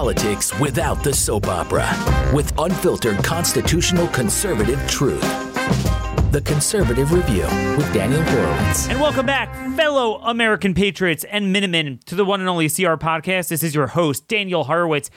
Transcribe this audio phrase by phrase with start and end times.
[0.00, 1.86] politics without the soap opera
[2.34, 5.20] with unfiltered constitutional conservative truth.
[6.32, 7.42] The Conservative Review
[7.76, 8.88] with Daniel Horowitz.
[8.88, 13.48] And welcome back, fellow American patriots and Minutemen, to the one and only CR podcast.
[13.48, 15.10] This is your host, Daniel Horowitz,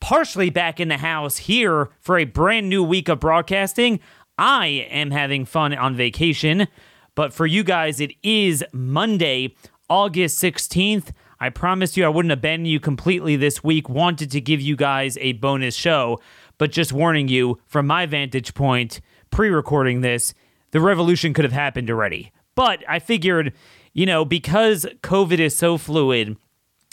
[0.00, 4.00] partially back in the house here for a brand new week of broadcasting.
[4.38, 6.66] I am having fun on vacation,
[7.14, 9.54] but for you guys, it is Monday,
[9.90, 11.10] August 16th.
[11.40, 13.88] I promised you I wouldn't abandon you completely this week.
[13.88, 16.20] Wanted to give you guys a bonus show,
[16.58, 20.34] but just warning you from my vantage point, pre recording this,
[20.70, 22.32] the revolution could have happened already.
[22.54, 23.52] But I figured,
[23.92, 26.36] you know, because COVID is so fluid,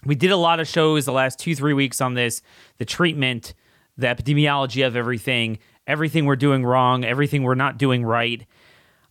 [0.06, 2.42] we did a lot of shows the last two, three weeks on this
[2.78, 3.54] the treatment,
[3.98, 8.46] the epidemiology of everything, everything we're doing wrong, everything we're not doing right.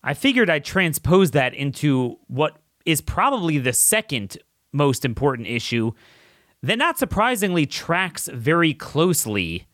[0.03, 4.39] I figured I'd transpose that into what is probably the second
[4.73, 5.93] most important issue
[6.63, 9.67] that not surprisingly tracks very closely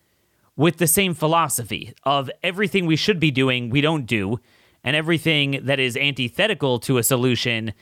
[0.55, 4.39] with the same philosophy of everything we should be doing, we don't do,
[4.83, 7.73] and everything that is antithetical to a solution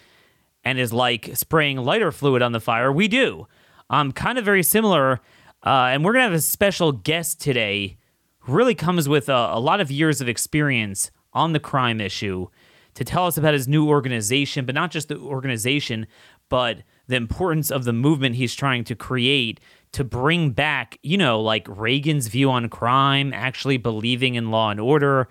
[0.64, 3.48] and is like spraying lighter fluid on the fire, we do.
[3.90, 5.22] Um, kind of very similar.
[5.64, 7.98] Uh, and we're going to have a special guest today
[8.40, 12.48] who really comes with a, a lot of years of experience on the crime issue
[12.96, 16.08] to tell us about his new organization, but not just the organization,
[16.50, 19.60] but the importance of the movement he's trying to create
[19.92, 24.80] to bring back, you know, like Reagan's view on crime, actually believing in law and
[24.80, 25.30] order,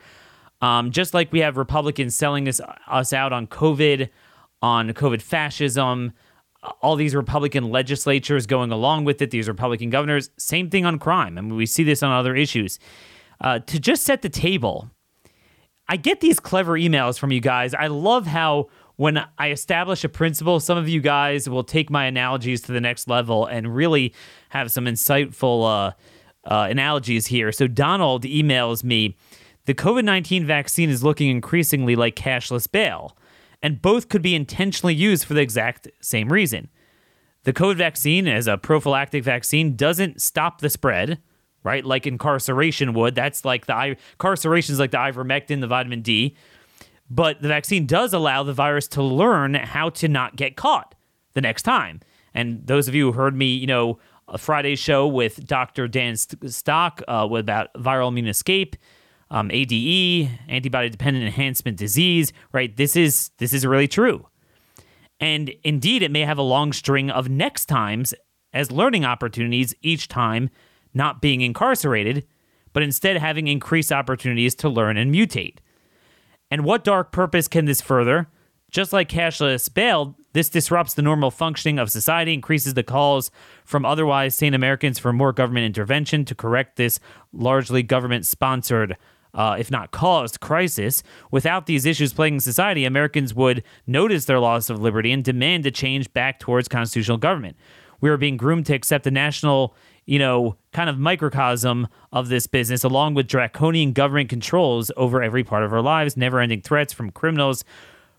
[0.62, 4.08] um, just like we have Republicans selling us, us out on COVID,
[4.62, 6.12] on COVID fascism,
[6.80, 11.36] all these Republican legislatures going along with it, these Republican governors, same thing on crime.
[11.36, 12.78] I mean, we see this on other issues.
[13.40, 14.90] Uh, to just set the table,
[15.88, 17.74] I get these clever emails from you guys.
[17.74, 22.06] I love how when I establish a principle, some of you guys will take my
[22.06, 24.14] analogies to the next level and really
[24.50, 25.92] have some insightful uh,
[26.48, 27.50] uh, analogies here.
[27.50, 29.16] So Donald emails me
[29.66, 33.16] the COVID 19 vaccine is looking increasingly like cashless bail,
[33.62, 36.68] and both could be intentionally used for the exact same reason.
[37.44, 41.20] The COVID vaccine, as a prophylactic vaccine, doesn't stop the spread,
[41.62, 41.84] right?
[41.84, 43.14] Like incarceration would.
[43.14, 46.36] That's like the incarceration is like the ivermectin, the vitamin D.
[47.10, 50.94] But the vaccine does allow the virus to learn how to not get caught
[51.34, 52.00] the next time.
[52.32, 55.86] And those of you who heard me, you know, a Friday show with Dr.
[55.86, 58.74] Dan Stock uh, about viral immune escape,
[59.30, 62.74] um, ADE, antibody dependent enhancement disease, right?
[62.76, 64.26] This is this is really true.
[65.20, 68.14] And indeed, it may have a long string of next times
[68.52, 70.50] as learning opportunities each time,
[70.92, 72.26] not being incarcerated,
[72.72, 75.58] but instead having increased opportunities to learn and mutate.
[76.54, 78.28] And what dark purpose can this further?
[78.70, 83.32] Just like cashless bail, this disrupts the normal functioning of society, increases the calls
[83.64, 87.00] from otherwise sane Americans for more government intervention to correct this
[87.32, 88.96] largely government sponsored
[89.34, 91.02] uh, if not caused, crisis.
[91.32, 95.72] Without these issues plaguing society, Americans would notice their loss of liberty and demand a
[95.72, 97.56] change back towards constitutional government.
[98.00, 99.74] We are being groomed to accept the national,
[100.06, 105.44] you know, kind of microcosm of this business, along with draconian government controls over every
[105.44, 107.64] part of our lives, never ending threats from criminals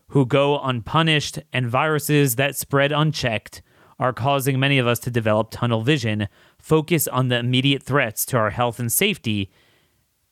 [0.08, 3.62] who go unpunished, and viruses that spread unchecked
[3.98, 8.36] are causing many of us to develop tunnel vision, focus on the immediate threats to
[8.36, 9.50] our health and safety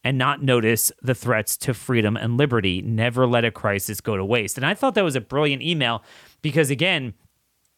[0.05, 2.83] and not notice the threats to freedom and liberty.
[2.83, 4.59] Never let a crisis go to waste.
[4.59, 6.05] And I thought that was a brilliant email
[6.43, 7.15] because, again,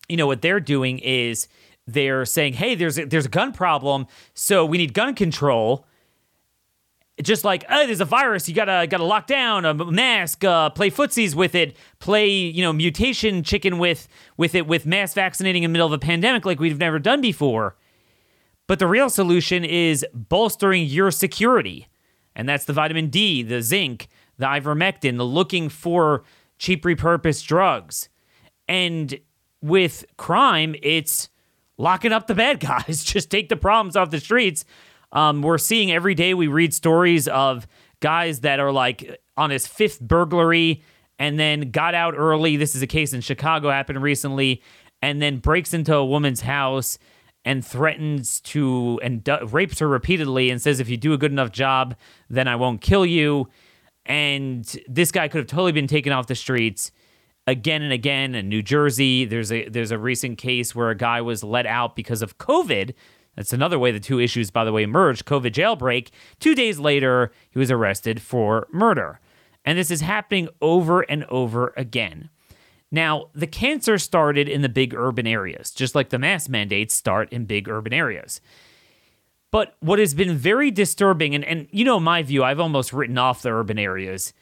[0.08, 1.46] you know, what they're doing is
[1.86, 5.86] they're saying, hey, there's a, there's a gun problem, so we need gun control.
[7.22, 10.90] Just like, oh, there's a virus, you gotta gotta lock down a mask, uh, play
[10.90, 15.70] footsies with it, play you know mutation chicken with with it with mass vaccinating in
[15.70, 17.76] the middle of a pandemic like we've never done before.
[18.66, 21.88] But the real solution is bolstering your security
[22.36, 26.22] and that's the vitamin D, the zinc, the ivermectin, the looking for
[26.58, 28.10] cheap repurposed drugs.
[28.68, 29.18] And
[29.62, 31.30] with crime, it's
[31.78, 33.04] locking up the bad guys.
[33.04, 34.64] Just take the problems off the streets.
[35.12, 37.66] Um, we're seeing every day, we read stories of
[38.00, 40.82] guys that are like on his fifth burglary
[41.18, 42.56] and then got out early.
[42.56, 44.62] This is a case in Chicago, happened recently,
[45.00, 46.98] and then breaks into a woman's house
[47.46, 51.30] and threatens to and d- rapes her repeatedly and says if you do a good
[51.30, 51.94] enough job
[52.28, 53.48] then i won't kill you
[54.04, 56.90] and this guy could have totally been taken off the streets
[57.46, 59.24] again and again in new jersey.
[59.24, 62.94] There's a there's a recent case where a guy was let out because of covid.
[63.36, 66.08] That's another way the two issues by the way merged covid jailbreak.
[66.40, 69.20] Two days later he was arrested for murder.
[69.64, 72.30] And this is happening over and over again.
[72.92, 77.32] Now, the cancer started in the big urban areas, just like the mask mandates start
[77.32, 78.40] in big urban areas.
[79.50, 83.18] But what has been very disturbing, and, and you know my view, I've almost written
[83.18, 84.32] off the urban areas,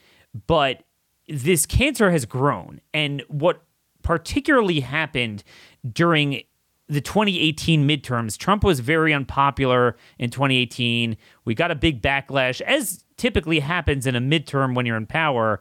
[0.46, 0.82] but
[1.28, 2.80] this cancer has grown.
[2.92, 3.62] And what
[4.02, 5.42] particularly happened
[5.90, 6.42] during
[6.88, 11.16] the 2018 midterms, Trump was very unpopular in 2018.
[11.44, 15.60] We got a big backlash, as typically happens in a midterm when you're in power.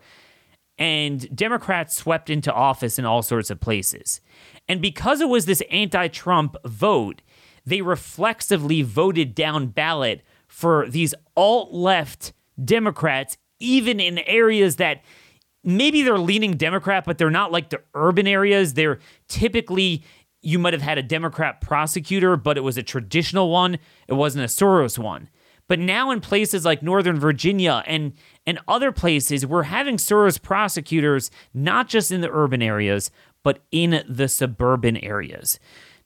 [0.77, 4.21] And Democrats swept into office in all sorts of places.
[4.67, 7.21] And because it was this anti Trump vote,
[7.65, 12.33] they reflexively voted down ballot for these alt left
[12.63, 15.03] Democrats, even in areas that
[15.63, 18.73] maybe they're leaning Democrat, but they're not like the urban areas.
[18.73, 20.03] They're typically,
[20.41, 23.77] you might have had a Democrat prosecutor, but it was a traditional one,
[24.07, 25.29] it wasn't a Soros one.
[25.67, 28.13] But now in places like Northern Virginia and
[28.45, 33.09] and other places, we're having Soros prosecutors not just in the urban areas,
[33.43, 35.59] but in the suburban areas.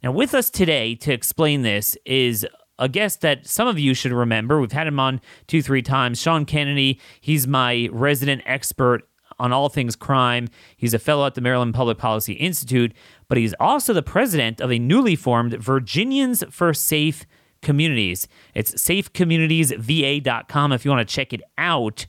[0.04, 2.46] Now, with us today to explain this is
[2.80, 4.60] a guest that some of you should remember.
[4.62, 6.22] We've had him on two, three times.
[6.22, 9.08] Sean Kennedy, he's my resident expert
[9.40, 10.48] on all things crime.
[10.76, 12.94] He's a fellow at the Maryland Public Policy Institute,
[13.28, 17.26] but he's also the president of a newly formed Virginians for Safe
[17.62, 18.28] Communities.
[18.54, 22.06] It's safecommunitiesva.com if you want to check it out.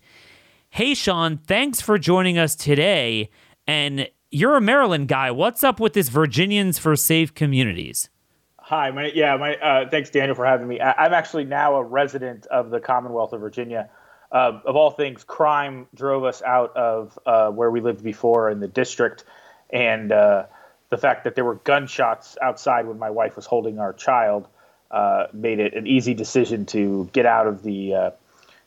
[0.70, 3.30] Hey, Sean, thanks for joining us today.
[3.66, 5.30] And you're a Maryland guy.
[5.30, 8.10] What's up with this Virginians for Safe Communities?
[8.58, 10.78] Hi, my, yeah, my, uh, thanks, Daniel, for having me.
[10.78, 13.88] I, am actually now a resident of the Commonwealth of Virginia.
[14.30, 18.60] Uh, of all things, crime drove us out of uh, where we lived before in
[18.60, 19.24] the district,
[19.70, 20.44] and uh,
[20.90, 24.46] the fact that there were gunshots outside when my wife was holding our child
[24.90, 28.10] uh, made it an easy decision to get out of the uh,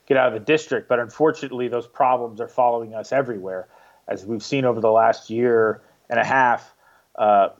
[0.06, 0.88] get out of the district.
[0.88, 3.68] But unfortunately, those problems are following us everywhere
[4.08, 5.80] as we've seen over the last year
[6.10, 6.74] and a half,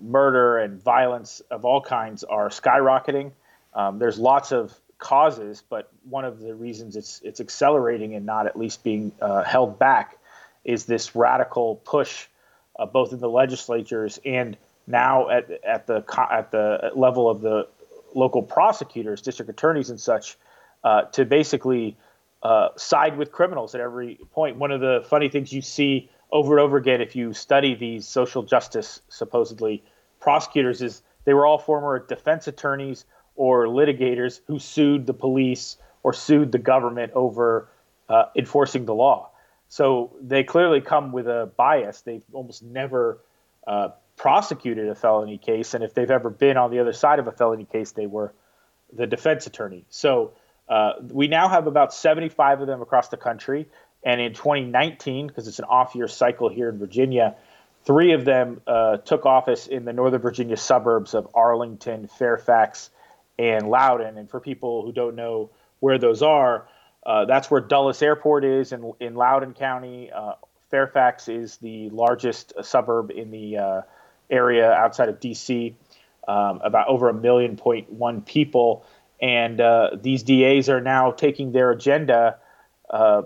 [0.01, 3.31] murder and violence of all kinds are skyrocketing.
[3.75, 8.47] Um, there's lots of causes, but one of the reasons it's it's accelerating and not
[8.47, 10.17] at least being uh, held back
[10.65, 12.29] is this radical push,
[12.79, 14.57] uh, both in the legislatures and
[14.87, 17.67] now at at the at the level of the
[18.15, 20.37] local prosecutors, district attorneys, and such,
[20.85, 21.97] uh, to basically
[22.45, 24.57] uh, side with criminals at every point.
[24.57, 28.07] One of the funny things you see over and over again if you study these
[28.07, 29.83] social justice supposedly
[30.21, 33.05] prosecutors is they were all former defense attorneys
[33.37, 37.69] or litigators who sued the police or sued the government over
[38.09, 39.31] uh, enforcing the law.
[39.69, 42.03] So they clearly come with a bias.
[42.03, 43.21] They've almost never
[43.67, 47.27] uh, prosecuted a felony case, and if they've ever been on the other side of
[47.27, 48.35] a felony case, they were
[48.93, 49.87] the defense attorney.
[49.89, 50.33] So
[50.69, 53.69] uh, we now have about 75 of them across the country.
[54.05, 57.37] And in 2019, because it's an off year cycle here in Virginia,
[57.85, 62.91] three of them uh, took office in the Northern Virginia suburbs of Arlington, Fairfax,
[63.39, 64.19] and Loudoun.
[64.19, 65.51] And for people who don't know
[65.81, 66.69] where those are,
[67.05, 70.11] uh, that's where Dulles Airport is in, in Loudoun County.
[70.13, 70.35] Uh,
[70.71, 73.81] Fairfax is the largest suburb in the uh,
[74.31, 75.75] area outside of DC,
[76.27, 78.87] um, about over a million point one people.
[79.21, 82.39] And uh, these DAs are now taking their agenda
[82.89, 83.23] uh,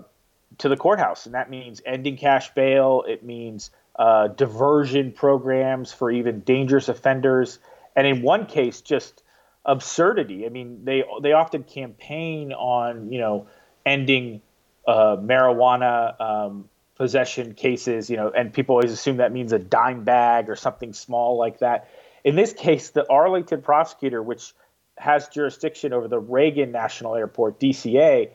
[0.59, 3.03] to the courthouse, and that means ending cash bail.
[3.07, 7.59] It means uh, diversion programs for even dangerous offenders,
[7.95, 9.23] and in one case, just
[9.67, 10.45] absurdity.
[10.45, 13.47] I mean, they they often campaign on you know
[13.85, 14.41] ending
[14.87, 20.03] uh, marijuana um, possession cases, you know, and people always assume that means a dime
[20.03, 21.89] bag or something small like that.
[22.23, 24.53] In this case, the Arlington prosecutor, which
[24.97, 28.31] has jurisdiction over the Reagan National Airport (DCA),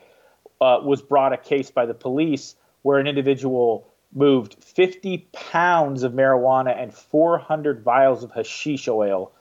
[0.61, 6.13] uh, was brought a case by the police where an individual moved 50 pounds of
[6.13, 9.31] marijuana and 400 vials of hashish oil.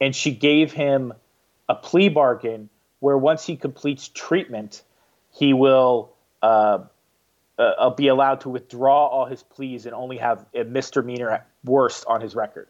[0.00, 1.12] And she gave him
[1.70, 4.82] a plea bargain where once he completes treatment,
[5.32, 6.12] he will
[6.42, 6.80] uh,
[7.58, 12.04] uh, be allowed to withdraw all his pleas and only have a misdemeanor at worst
[12.08, 12.66] on his record.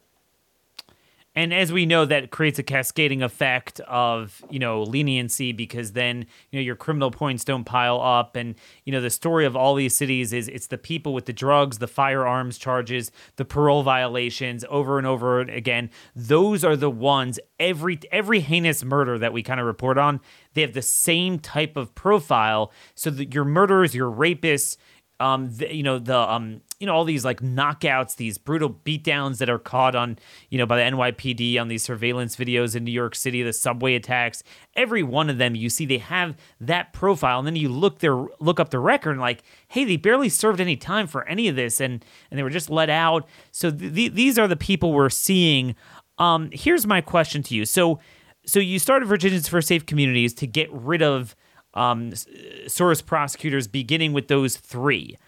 [1.40, 6.26] And as we know, that creates a cascading effect of you know leniency because then
[6.50, 9.74] you know your criminal points don't pile up, and you know the story of all
[9.74, 14.66] these cities is it's the people with the drugs, the firearms charges, the parole violations
[14.68, 15.88] over and over again.
[16.14, 20.20] Those are the ones every every heinous murder that we kind of report on.
[20.52, 24.76] They have the same type of profile, so that your murderers, your rapists,
[25.20, 29.38] um, the, you know the um, you know all these like knockouts, these brutal beatdowns
[29.38, 30.18] that are caught on
[30.48, 33.94] you know by the NYPD on these surveillance videos in New York City, the subway
[33.94, 34.42] attacks.
[34.74, 38.16] Every one of them, you see, they have that profile, and then you look their
[38.40, 41.54] look up the record and like, hey, they barely served any time for any of
[41.54, 43.28] this, and and they were just let out.
[43.52, 45.76] So th- these are the people we're seeing.
[46.18, 47.66] Um, here's my question to you.
[47.66, 48.00] So
[48.46, 51.36] so you started Virginians for Safe Communities to get rid of
[51.74, 55.18] um, Soros prosecutors, beginning with those three.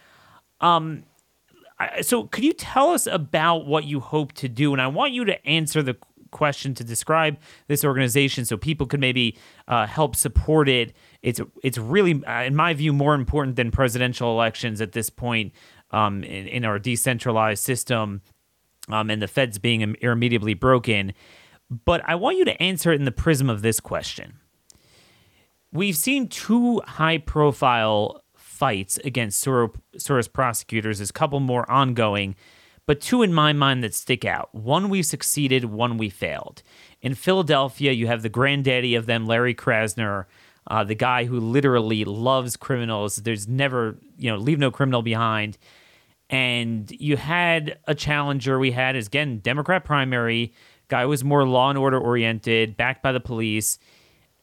[0.62, 1.04] Um,
[2.02, 4.72] so could you tell us about what you hope to do?
[4.72, 5.96] And I want you to answer the
[6.32, 7.36] question to describe
[7.68, 10.94] this organization so people could maybe uh, help support it.
[11.22, 15.52] It's it's really, uh, in my view, more important than presidential elections at this point
[15.92, 18.22] um, in, in, our decentralized system
[18.88, 21.12] um, and the feds being irremediably broken.
[21.84, 24.34] But I want you to answer it in the prism of this question.
[25.72, 28.21] We've seen two high profile
[28.52, 32.36] fights against Soros, prosecutors, there's a couple more ongoing,
[32.86, 34.54] but two in my mind that stick out.
[34.54, 36.62] One we succeeded, one we failed.
[37.00, 40.26] In Philadelphia, you have the granddaddy of them, Larry Krasner,
[40.66, 43.16] uh, the guy who literally loves criminals.
[43.16, 45.58] There's never, you know, leave no criminal behind.
[46.30, 48.58] And you had a challenger.
[48.58, 50.54] We had, is again, Democrat primary
[50.92, 53.78] Guy was more law and order oriented, backed by the police,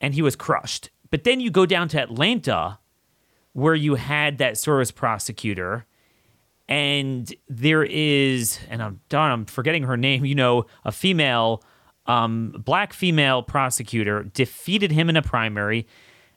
[0.02, 0.90] and he was crushed.
[1.12, 2.80] But then you go down to Atlanta,
[3.60, 5.86] where you had that Soros prosecutor,
[6.68, 11.64] and there is, and I'm done, I'm forgetting her name, you know, a female,
[12.06, 15.88] um, black female prosecutor defeated him in a primary.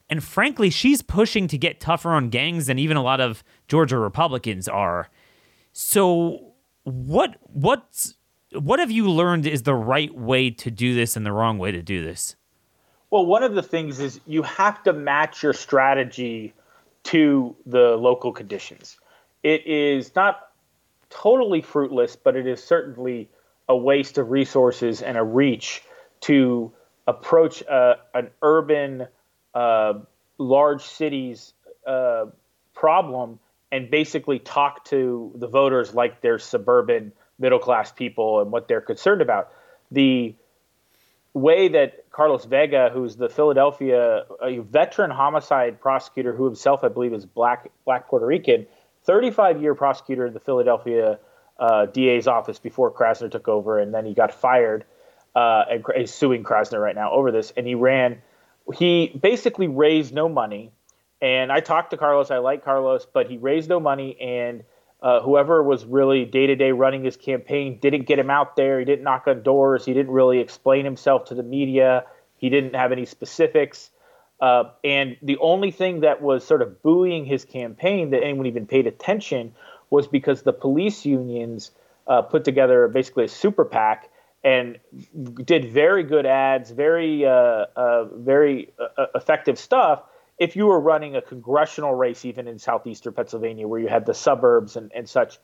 [0.08, 3.98] And frankly, she's pushing to get tougher on gangs than even a lot of Georgia
[3.98, 5.08] Republicans are.
[5.72, 6.52] So
[6.84, 8.14] what what's
[8.52, 11.72] what have you learned is the right way to do this and the wrong way
[11.72, 12.36] to do this?
[13.10, 16.54] Well, one of the things is you have to match your strategy
[17.04, 18.96] to the local conditions.
[19.42, 20.48] It is not
[21.10, 23.28] totally fruitless, but it is certainly
[23.68, 25.82] a waste of resources and a reach
[26.22, 26.72] to
[27.06, 29.06] approach uh, an urban,
[29.54, 29.94] uh,
[30.38, 31.52] large cities
[31.86, 32.26] uh,
[32.74, 33.38] problem
[33.70, 38.80] and basically talk to the voters like they're suburban middle class people and what they're
[38.80, 39.50] concerned about.
[39.90, 40.34] The
[41.34, 47.12] way that Carlos Vega, who's the Philadelphia a veteran homicide prosecutor, who himself I believe
[47.12, 48.66] is black black Puerto Rican,
[49.04, 51.18] 35 year prosecutor in the Philadelphia
[51.58, 54.84] uh, DA's office before Krasner took over, and then he got fired.
[55.34, 58.20] Uh, and he's suing Krasner right now over this, and he ran.
[58.74, 60.72] He basically raised no money,
[61.22, 62.30] and I talked to Carlos.
[62.30, 64.62] I like Carlos, but he raised no money, and
[65.02, 68.78] uh, whoever was really day to day running his campaign didn't get him out there.
[68.78, 69.84] He didn't knock on doors.
[69.84, 72.04] He didn't really explain himself to the media.
[72.36, 73.90] He didn't have any specifics.
[74.40, 78.66] Uh, and the only thing that was sort of buoying his campaign that anyone even
[78.66, 79.54] paid attention
[79.90, 81.72] was because the police unions
[82.06, 84.08] uh, put together basically a super PAC
[84.44, 84.78] and
[85.44, 88.72] did very good ads, very, uh, uh, very
[89.14, 90.02] effective stuff
[90.42, 94.12] if you were running a congressional race, even in southeastern Pennsylvania, where you had the
[94.12, 95.38] suburbs and, and such,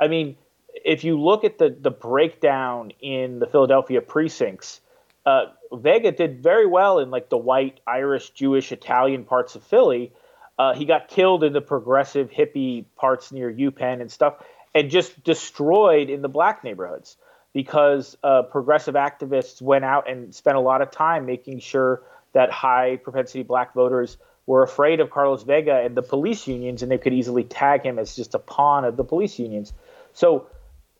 [0.00, 0.38] I mean,
[0.72, 4.80] if you look at the, the breakdown in the Philadelphia precincts,
[5.26, 10.12] uh, Vega did very well in like the white, Irish, Jewish, Italian parts of Philly.
[10.58, 14.42] Uh, he got killed in the progressive hippie parts near UPenn and stuff,
[14.74, 17.18] and just destroyed in the black neighborhoods
[17.52, 22.00] because uh, progressive activists went out and spent a lot of time making sure
[22.32, 24.16] that high propensity black voters
[24.48, 27.98] were afraid of Carlos Vega and the police unions, and they could easily tag him
[27.98, 29.74] as just a pawn of the police unions.
[30.14, 30.46] So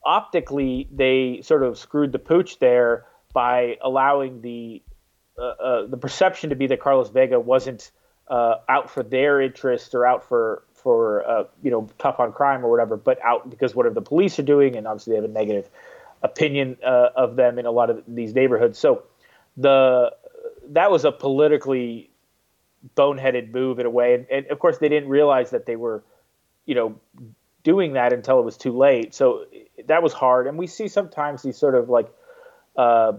[0.04, 4.82] optically, they sort of screwed the pooch there by allowing the
[5.38, 7.90] uh, uh, the perception to be that Carlos Vega wasn't
[8.28, 12.62] uh, out for their interest or out for for uh, you know tough on crime
[12.62, 15.32] or whatever, but out because whatever the police are doing, and obviously they have a
[15.32, 15.70] negative
[16.22, 18.78] opinion uh, of them in a lot of these neighborhoods.
[18.78, 19.04] So
[19.56, 20.12] the
[20.68, 22.07] that was a politically
[22.96, 24.14] boneheaded move in a way.
[24.14, 26.02] And, and, of course, they didn't realize that they were,
[26.66, 27.00] you know,
[27.64, 29.14] doing that until it was too late.
[29.14, 29.44] So
[29.86, 30.46] that was hard.
[30.46, 32.08] And we see sometimes these sort of like
[32.76, 33.14] uh,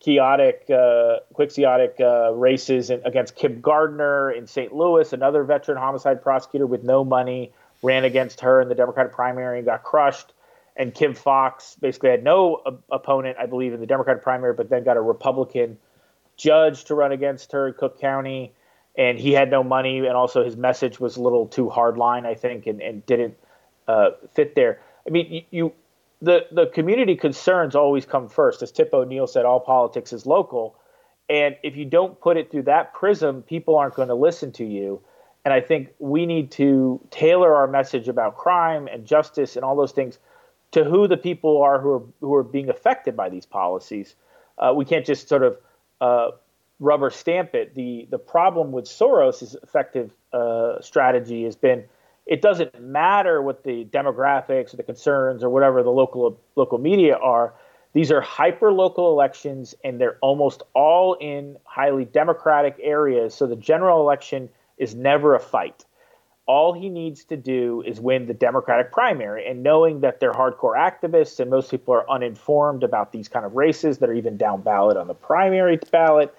[0.00, 4.72] chaotic, uh, quixotic uh, races in, against Kim Gardner in St.
[4.72, 7.52] Louis, another veteran homicide prosecutor with no money,
[7.82, 10.32] ran against her in the Democratic primary and got crushed.
[10.76, 14.84] And Kim Foxx basically had no opponent, I believe, in the Democratic primary, but then
[14.84, 15.78] got a Republican
[16.36, 18.52] judge to run against her in Cook County,
[18.96, 22.34] and he had no money, and also his message was a little too hardline, I
[22.34, 23.36] think, and, and didn't
[23.88, 24.80] uh, fit there.
[25.06, 25.72] I mean, you, you,
[26.22, 29.44] the the community concerns always come first, as Tip O'Neill said.
[29.44, 30.76] All politics is local,
[31.28, 34.64] and if you don't put it through that prism, people aren't going to listen to
[34.64, 35.00] you.
[35.44, 39.76] And I think we need to tailor our message about crime and justice and all
[39.76, 40.18] those things
[40.72, 44.16] to who the people are who are who are being affected by these policies.
[44.58, 45.56] Uh, we can't just sort of
[46.00, 46.30] uh,
[46.78, 47.74] rubber stamp it.
[47.74, 51.84] The the problem with Soros' effective uh, strategy has been
[52.26, 57.16] it doesn't matter what the demographics or the concerns or whatever the local local media
[57.16, 57.54] are.
[57.92, 63.32] These are hyper local elections, and they're almost all in highly democratic areas.
[63.34, 65.85] So the general election is never a fight.
[66.46, 69.46] All he needs to do is win the Democratic primary.
[69.46, 73.56] And knowing that they're hardcore activists and most people are uninformed about these kind of
[73.56, 76.34] races that are even down ballot on the primary ballot,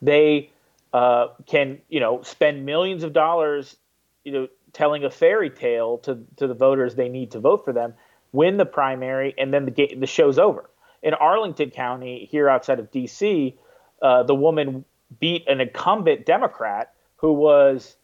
[0.00, 0.50] they
[0.92, 3.76] uh, can, you know, spend millions of dollars,
[4.24, 7.72] you know, telling a fairy tale to, to the voters they need to vote for
[7.72, 7.94] them,
[8.32, 10.70] win the primary, and then the, the show's over.
[11.02, 13.56] In Arlington County, here outside of D.C.,
[14.02, 14.84] uh, the woman
[15.18, 17.96] beat an incumbent Democrat who was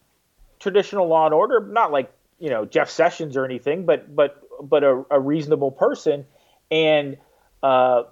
[0.59, 4.85] traditional law and order, not like you know Jeff Sessions or anything, but but but
[4.85, 6.25] a, a reasonable person,
[6.71, 7.17] and
[7.63, 8.05] uh,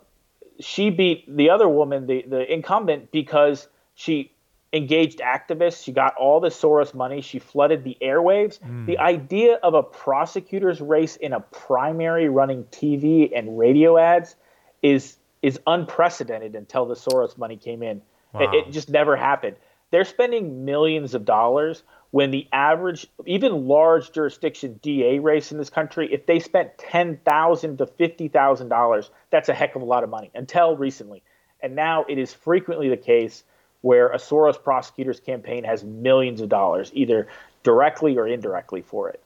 [0.61, 4.33] she beat the other woman, the the incumbent, because she
[4.73, 5.85] engaged activists.
[5.85, 7.21] She got all the Soros money.
[7.21, 8.59] She flooded the airwaves.
[8.59, 8.87] Mm.
[8.87, 14.35] The idea of a prosecutor's race in a primary running TV and radio ads
[14.83, 18.03] is is unprecedented until the Soros money came in.
[18.33, 18.41] Wow.
[18.53, 19.57] It, it just never happened.
[19.91, 21.83] They're spending millions of dollars
[22.15, 27.17] when the average, even large jurisdiction DA race in this country, if they spent ten
[27.25, 30.31] thousand to fifty thousand dollars, that's a heck of a lot of money.
[30.33, 31.25] Until recently,
[31.61, 33.43] and now it is frequently the case
[33.81, 37.27] where a Soros prosecutor's campaign has millions of dollars, either
[37.65, 39.21] directly or indirectly, for it.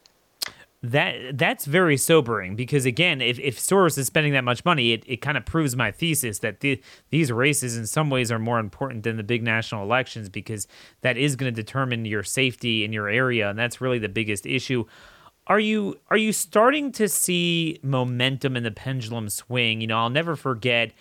[0.80, 5.02] That that's very sobering because again, if, if Soros is spending that much money, it,
[5.08, 6.80] it kind of proves my thesis that the,
[7.10, 10.68] these races in some ways are more important than the big national elections because
[11.00, 14.46] that is going to determine your safety in your area, and that's really the biggest
[14.46, 14.84] issue.
[15.48, 19.80] Are you are you starting to see momentum in the pendulum swing?
[19.80, 20.92] You know, I'll never forget.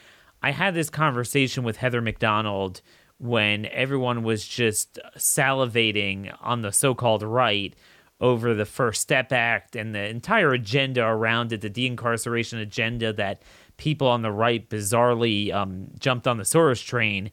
[0.41, 2.81] I had this conversation with Heather Mac Donald
[3.19, 7.75] when everyone was just salivating on the so-called right
[8.19, 13.41] over the First Step Act and the entire agenda around it, the de-incarceration agenda that
[13.77, 17.31] people on the right bizarrely um, jumped on the Soros train.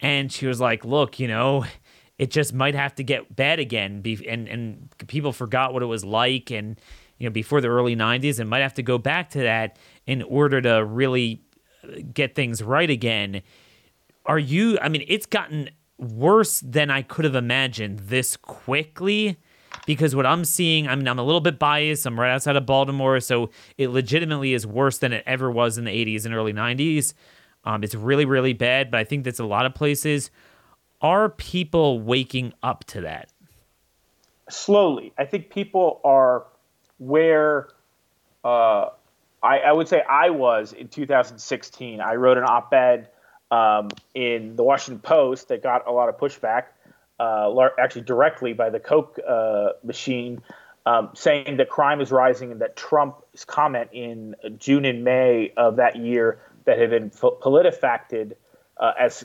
[0.00, 1.64] And she was like, "Look, you know,
[2.18, 6.04] it just might have to get bad again." And and people forgot what it was
[6.04, 6.80] like, and
[7.18, 10.22] you know, before the early '90s, and might have to go back to that in
[10.22, 11.42] order to really
[11.84, 13.42] uh, get things right again.
[14.26, 14.78] Are you?
[14.80, 19.38] I mean, it's gotten worse than I could have imagined this quickly
[19.86, 22.06] because what I'm seeing, I mean, I'm a little bit biased.
[22.06, 25.84] I'm right outside of Baltimore, so it legitimately is worse than it ever was in
[25.84, 27.14] the 80s and early 90s.
[27.64, 30.30] Um, it's really, really bad, but I think that's a lot of places.
[31.00, 33.30] Are people waking up to that?
[34.48, 35.12] Slowly.
[35.18, 36.44] I think people are
[36.98, 37.68] where
[38.44, 38.90] uh,
[39.42, 42.00] I, I, would say I was in 2016.
[42.00, 43.08] I wrote an op ed
[43.50, 46.64] um, in the Washington Post that got a lot of pushback
[47.18, 50.42] uh, actually directly by the Koch uh, machine,
[50.86, 55.76] um, saying that crime is rising and that Trump's comment in June and May of
[55.76, 58.32] that year that had been PolitiFacted
[58.78, 59.24] uh, as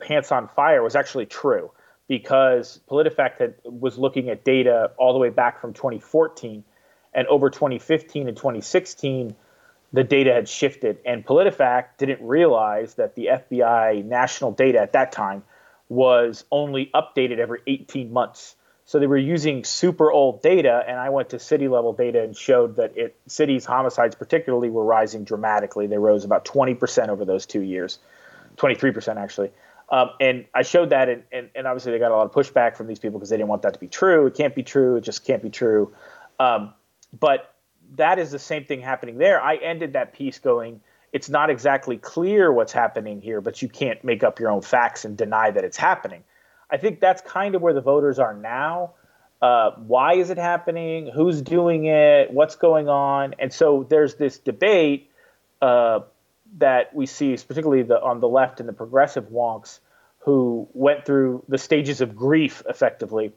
[0.00, 1.70] pants on fire was actually true
[2.08, 6.64] because PolitiFact had, was looking at data all the way back from 2014
[7.12, 9.34] and over 2015 and 2016
[9.92, 15.12] the data had shifted and PolitiFact didn't realize that the FBI national data at that
[15.12, 15.42] time
[15.88, 18.56] was only updated every 18 months.
[18.86, 22.36] So they were using super old data, and I went to city level data and
[22.36, 25.86] showed that it cities homicides particularly were rising dramatically.
[25.86, 27.98] They rose about 20% over those two years,
[28.56, 29.50] 23% actually.
[29.90, 32.76] Um, and I showed that, and, and, and, obviously they got a lot of pushback
[32.76, 34.26] from these people because they didn't want that to be true.
[34.26, 34.96] It can't be true.
[34.96, 35.94] It just can't be true.
[36.40, 36.72] Um,
[37.18, 37.54] but
[37.96, 39.40] that is the same thing happening there.
[39.40, 40.80] I ended that piece going,
[41.14, 45.04] it's not exactly clear what's happening here, but you can't make up your own facts
[45.04, 46.24] and deny that it's happening.
[46.68, 48.94] I think that's kind of where the voters are now.
[49.40, 51.08] Uh, why is it happening?
[51.14, 52.32] Who's doing it?
[52.32, 53.36] What's going on?
[53.38, 55.08] And so there's this debate
[55.62, 56.00] uh,
[56.58, 59.78] that we see, particularly the, on the left and the progressive wonks,
[60.18, 63.32] who went through the stages of grief effectively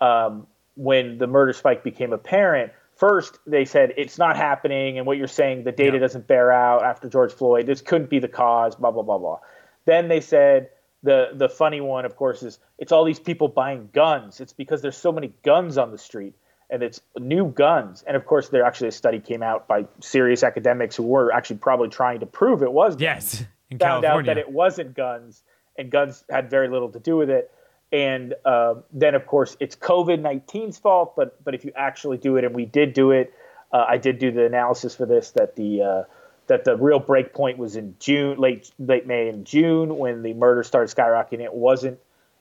[0.00, 5.18] um, when the murder spike became apparent first they said it's not happening and what
[5.18, 5.98] you're saying the data yeah.
[5.98, 9.40] doesn't bear out after George Floyd this couldn't be the cause blah blah blah blah
[9.86, 10.68] then they said
[11.02, 14.82] the the funny one of course is it's all these people buying guns it's because
[14.82, 16.32] there's so many guns on the street
[16.70, 20.44] and it's new guns and of course there actually a study came out by serious
[20.44, 23.02] academics who were actually probably trying to prove it was guns.
[23.02, 24.30] yes in found California.
[24.30, 25.42] out that it wasn't guns
[25.76, 27.50] and guns had very little to do with it
[27.92, 31.14] and uh, then of course it's COVID 19's fault.
[31.16, 33.32] But but if you actually do it, and we did do it,
[33.72, 36.02] uh, I did do the analysis for this that the uh,
[36.46, 40.34] that the real break point was in June, late late May and June when the
[40.34, 41.40] murder started skyrocketing.
[41.40, 41.98] It wasn't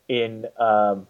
[0.07, 1.07] in um,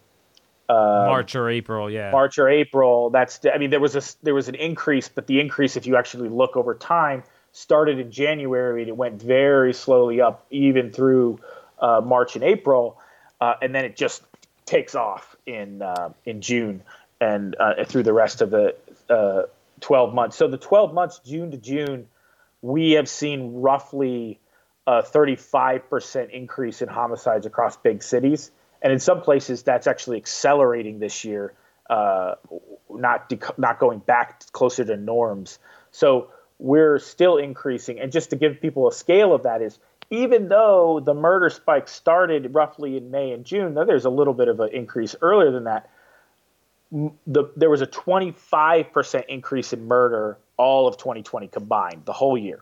[0.69, 2.11] uh, March or April, yeah.
[2.11, 3.09] March or April.
[3.09, 5.95] That's I mean there was a there was an increase, but the increase, if you
[5.97, 11.39] actually look over time, started in January and it went very slowly up even through
[11.79, 12.99] uh, March and April,
[13.39, 14.23] uh, and then it just
[14.65, 16.83] takes off in uh, in June
[17.19, 18.75] and uh, through the rest of the
[19.09, 19.43] uh,
[19.81, 20.37] 12 months.
[20.37, 22.07] So the 12 months, June to June,
[22.61, 24.39] we have seen roughly
[24.87, 30.99] a 35% increase in homicides across big cities, and in some places that's actually accelerating
[30.99, 31.53] this year,
[31.89, 32.35] uh,
[32.89, 35.59] not dec- not going back closer to norms.
[35.91, 37.99] So we're still increasing.
[37.99, 39.77] And just to give people a scale of that is
[40.11, 44.33] even though the murder spike started roughly in May and June, though there's a little
[44.33, 45.89] bit of an increase earlier than that,
[47.25, 52.61] the, there was a 25% increase in murder all of 2020 combined, the whole year.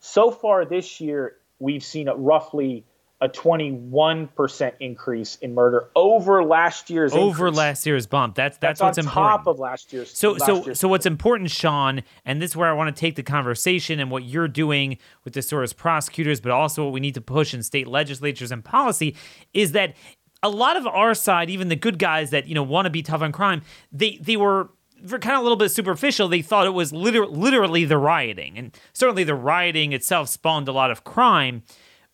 [0.00, 2.84] So far this year, we've seen a roughly
[3.22, 7.56] a 21% increase in murder over last year's over increase.
[7.56, 8.34] last year's bump.
[8.34, 9.30] That's that's, that's what's on important.
[9.30, 10.10] top of last year's.
[10.10, 13.00] So last so year's so what's important, Sean, and this is where I want to
[13.00, 16.98] take the conversation and what you're doing with the Soros prosecutors, but also what we
[16.98, 19.14] need to push in state legislatures and policy,
[19.54, 19.94] is that
[20.42, 23.02] a lot of our side, even the good guys that you know want to be
[23.02, 24.68] tough on crime, they they were
[25.06, 28.58] for kind of a little bit superficial, they thought it was liter- literally the rioting.
[28.58, 31.62] And certainly the rioting itself spawned a lot of crime.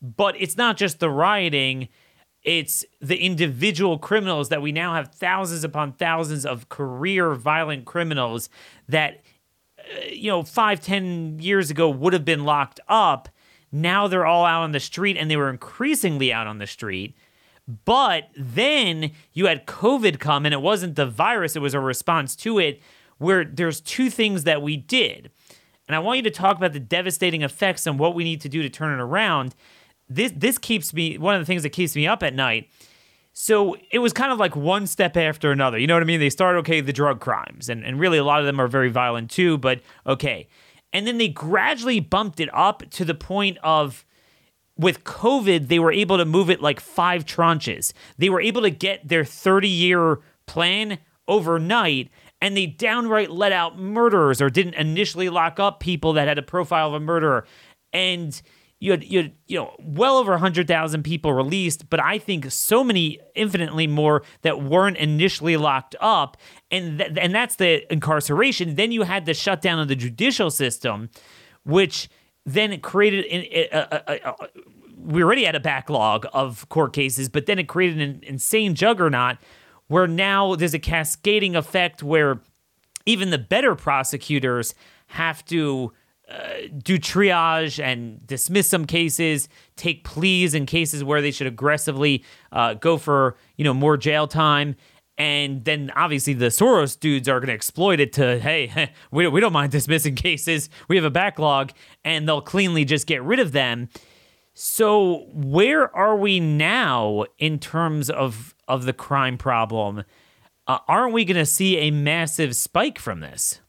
[0.01, 1.89] But it's not just the rioting,
[2.43, 8.49] it's the individual criminals that we now have thousands upon thousands of career violent criminals
[8.87, 9.21] that,
[9.77, 13.29] uh, you know, five, ten years ago would have been locked up.
[13.71, 17.15] Now they're all out on the street and they were increasingly out on the street.
[17.85, 22.35] But then you had COVID come and it wasn't the virus, it was a response
[22.37, 22.81] to it,
[23.17, 25.29] where there's two things that we did.
[25.87, 28.49] And I want you to talk about the devastating effects and what we need to
[28.49, 29.55] do to turn it around
[30.09, 32.69] this this keeps me one of the things that keeps me up at night.
[33.33, 35.77] So it was kind of like one step after another.
[35.77, 36.19] You know what I mean?
[36.19, 38.89] They start okay, the drug crimes, and, and really a lot of them are very
[38.89, 40.47] violent too, but okay.
[40.91, 44.03] And then they gradually bumped it up to the point of
[44.79, 47.91] with COVID, they were able to move it like five tranches.
[48.17, 52.09] They were able to get their 30 year plan overnight
[52.41, 56.41] and they downright let out murderers or didn't initially lock up people that had a
[56.41, 57.45] profile of a murderer.
[57.91, 58.41] And
[58.79, 62.83] you had, you had, you know, well over 100,000 people released, but I think so
[62.83, 66.37] many, infinitely more, that weren't initially locked up.
[66.71, 68.75] And, th- and that's the incarceration.
[68.75, 71.09] Then you had the shutdown of the judicial system,
[71.65, 72.09] which
[72.45, 74.47] then created a, a, a,
[74.97, 79.37] we already had a backlog of court cases, but then it created an insane juggernaut
[79.87, 82.39] where now there's a cascading effect where
[83.05, 84.73] even the better prosecutors
[85.07, 85.91] have to
[86.29, 92.23] uh, do triage and dismiss some cases, take pleas in cases where they should aggressively
[92.51, 94.75] uh, go for you know more jail time,
[95.17, 99.39] and then obviously the Soros dudes are going to exploit it to hey we we
[99.39, 101.71] don't mind dismissing cases, we have a backlog,
[102.03, 103.89] and they'll cleanly just get rid of them.
[104.53, 110.03] So where are we now in terms of of the crime problem?
[110.67, 113.61] Uh, aren't we going to see a massive spike from this?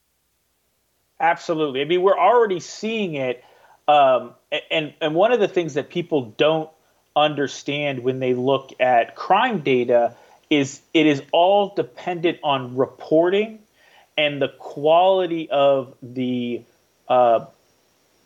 [1.21, 1.83] Absolutely.
[1.83, 3.45] I mean, we're already seeing it.
[3.87, 4.35] Um,
[4.71, 6.71] and, and one of the things that people don't
[7.15, 10.15] understand when they look at crime data
[10.49, 13.59] is it is all dependent on reporting
[14.17, 16.63] and the quality of the
[17.09, 17.45] uh,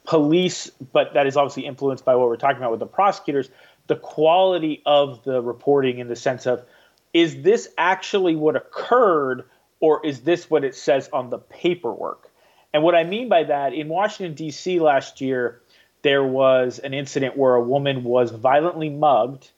[0.05, 3.51] police, but that is obviously influenced by what we're talking about with the prosecutors,
[3.87, 6.65] the quality of the reporting in the sense of
[7.13, 9.45] is this actually what occurred
[9.81, 12.31] or is this what it says on the paperwork?
[12.75, 14.81] And what I mean by that, in Washington, D.C.
[14.81, 15.63] last year,
[16.03, 19.49] there was an incident where a woman was violently mugged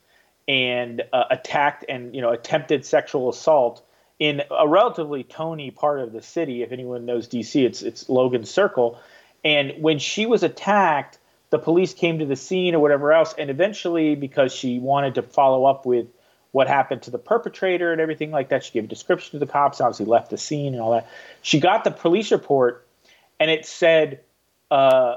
[0.47, 3.85] and uh, attacked and you know attempted sexual assault
[4.21, 6.63] in a relatively tony part of the city.
[6.63, 9.01] If anyone knows D.C., it's it's Logan Circle.
[9.45, 11.19] And when she was attacked,
[11.51, 15.23] the police came to the scene or whatever else, and eventually, because she wanted to
[15.23, 16.07] follow up with
[16.53, 19.51] what happened to the perpetrator and everything like that, she gave a description to the
[19.51, 19.81] cops.
[19.81, 21.09] Obviously, left the scene and all that.
[21.41, 22.86] She got the police report
[23.39, 24.21] and it said
[24.71, 25.17] uh,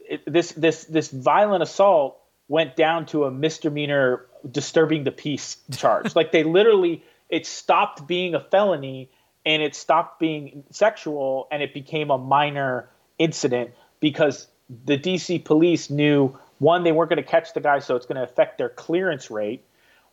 [0.00, 2.18] it, this this this violent assault
[2.48, 6.14] went down to a misdemeanor disturbing the peace charge.
[6.16, 9.10] like they literally it stopped being a felony
[9.44, 14.46] and it stopped being sexual and it became a minor incident because
[14.84, 18.16] the DC police knew one they weren't going to catch the guy so it's going
[18.16, 19.64] to affect their clearance rate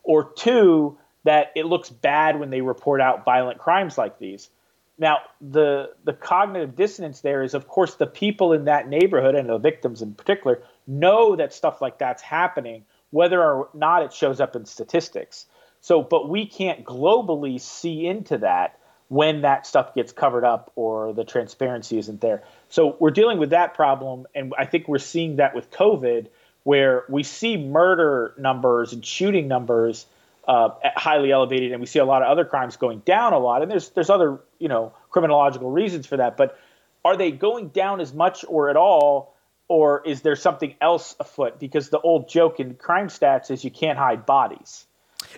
[0.04, 4.50] or two that it looks bad when they report out violent crimes like these.
[4.98, 9.50] Now, the the cognitive dissonance there is, of course, the people in that neighborhood and
[9.50, 14.40] the victims in particular know that stuff like that's happening, whether or not it shows
[14.40, 15.46] up in statistics.
[15.82, 21.14] So, but we can't globally see into that when that stuff gets covered up or
[21.14, 22.44] the transparency isn't there.
[22.70, 26.28] So we're dealing with that problem, and I think we're seeing that with COVID,
[26.64, 30.08] where we see murder numbers and shooting numbers
[30.48, 33.62] uh, highly elevated, and we see a lot of other crimes going down a lot.
[33.62, 36.58] And there's there's other you know criminological reasons for that, but
[37.04, 39.34] are they going down as much or at all?
[39.68, 41.60] Or is there something else afoot?
[41.60, 44.86] Because the old joke in crime stats is you can't hide bodies.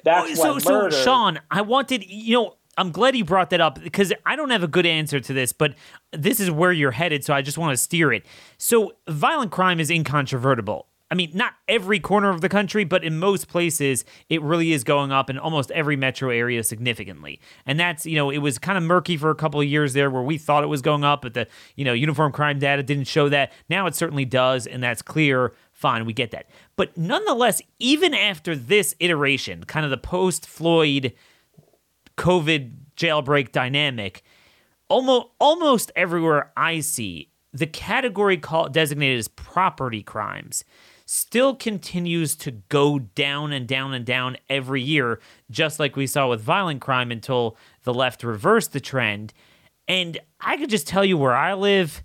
[0.04, 3.62] That's oh, so, murder, so Sean, I wanted you know I'm glad you brought that
[3.62, 5.74] up because I don't have a good answer to this, but
[6.12, 8.26] this is where you're headed, so I just want to steer it.
[8.58, 10.87] So, violent crime is incontrovertible.
[11.10, 14.84] I mean, not every corner of the country, but in most places, it really is
[14.84, 17.40] going up in almost every metro area significantly.
[17.66, 20.10] And that's, you know, it was kind of murky for a couple of years there
[20.10, 23.06] where we thought it was going up, but the, you know, uniform crime data didn't
[23.06, 23.54] show that.
[23.70, 25.54] Now it certainly does, and that's clear.
[25.72, 26.50] Fine, we get that.
[26.76, 31.14] But nonetheless, even after this iteration, kind of the post Floyd
[32.18, 34.24] COVID jailbreak dynamic,
[34.90, 40.64] almost almost everywhere I see the category called designated as property crimes
[41.10, 46.28] still continues to go down and down and down every year, just like we saw
[46.28, 49.34] with violent crime until the left reversed the trend.
[49.88, 52.04] And I could just tell you where I live,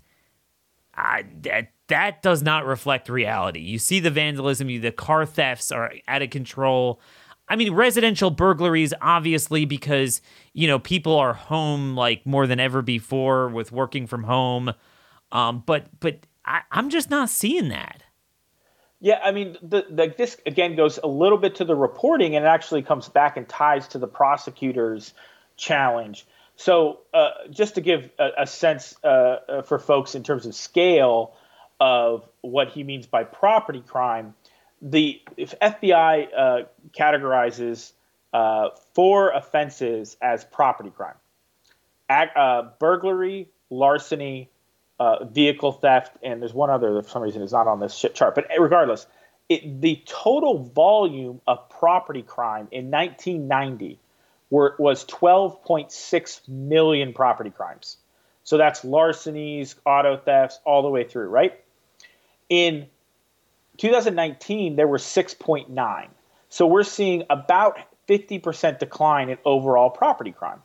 [0.95, 3.59] I, that that does not reflect reality.
[3.59, 7.01] You see the vandalism, you the car thefts are out of control.
[7.49, 10.21] I mean, residential burglaries, obviously, because,
[10.53, 14.73] you know, people are home like more than ever before with working from home.
[15.33, 18.02] Um, but but I, I'm just not seeing that.
[19.03, 22.45] Yeah, I mean, the, the, this again goes a little bit to the reporting, and
[22.45, 25.13] it actually comes back and ties to the prosecutor's
[25.57, 26.25] challenge.
[26.55, 30.55] So, uh, just to give a, a sense uh, uh for folks in terms of
[30.55, 31.35] scale
[31.81, 34.35] of what he means by property crime,
[34.81, 36.61] the FBI uh,
[36.97, 37.91] categorizes
[38.31, 41.17] uh, four offenses as property crime:
[42.07, 44.49] Ag- uh, burglary, larceny,
[45.03, 48.05] uh, vehicle theft, and there's one other that for some reason is not on this
[48.13, 48.35] chart.
[48.35, 49.05] But regardless,
[49.49, 53.99] it, the total volume of property crime in 1990
[54.49, 57.97] were, was 12.6 million property crimes.
[58.45, 61.59] So that's larcenies, auto thefts, all the way through, right?
[62.47, 62.87] In
[63.79, 66.07] 2019, there were 6.9.
[66.47, 70.61] So we're seeing about 50% decline in overall property crime.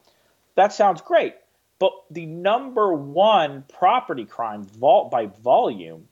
[0.54, 1.34] That sounds great.
[1.78, 6.08] But the number one property crime vault by volume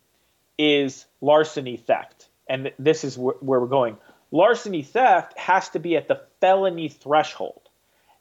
[0.58, 2.28] is larceny theft.
[2.48, 3.96] And this is where, where we're going.
[4.30, 7.60] Larceny theft has to be at the felony threshold.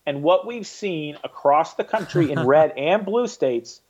[0.05, 3.81] And what we've seen across the country in red and blue states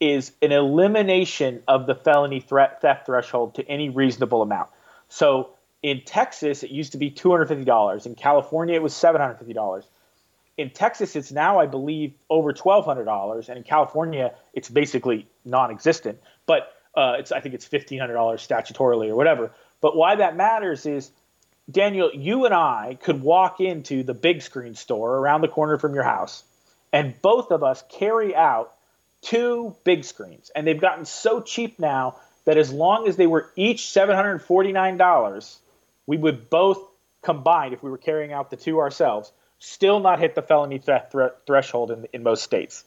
[0.00, 4.70] is an elimination of the felony threat theft threshold to any reasonable amount.
[5.08, 5.50] So
[5.82, 8.06] in Texas, it used to be $250.
[8.06, 9.84] In California, it was $750.
[10.58, 13.48] In Texas, it's now, I believe, over $1,200.
[13.48, 16.20] And in California, it's basically non existent.
[16.46, 19.52] But uh, it's, I think it's $1,500 statutorily or whatever.
[19.80, 21.10] But why that matters is,
[21.70, 25.94] Daniel, you and I could walk into the big screen store around the corner from
[25.94, 26.42] your house,
[26.92, 28.74] and both of us carry out
[29.20, 32.16] two big screens, and they've gotten so cheap now
[32.46, 35.56] that as long as they were each $749,
[36.06, 36.78] we would both
[37.22, 41.14] combined, if we were carrying out the two ourselves, still not hit the felony theft
[41.46, 42.84] threshold in, in most states.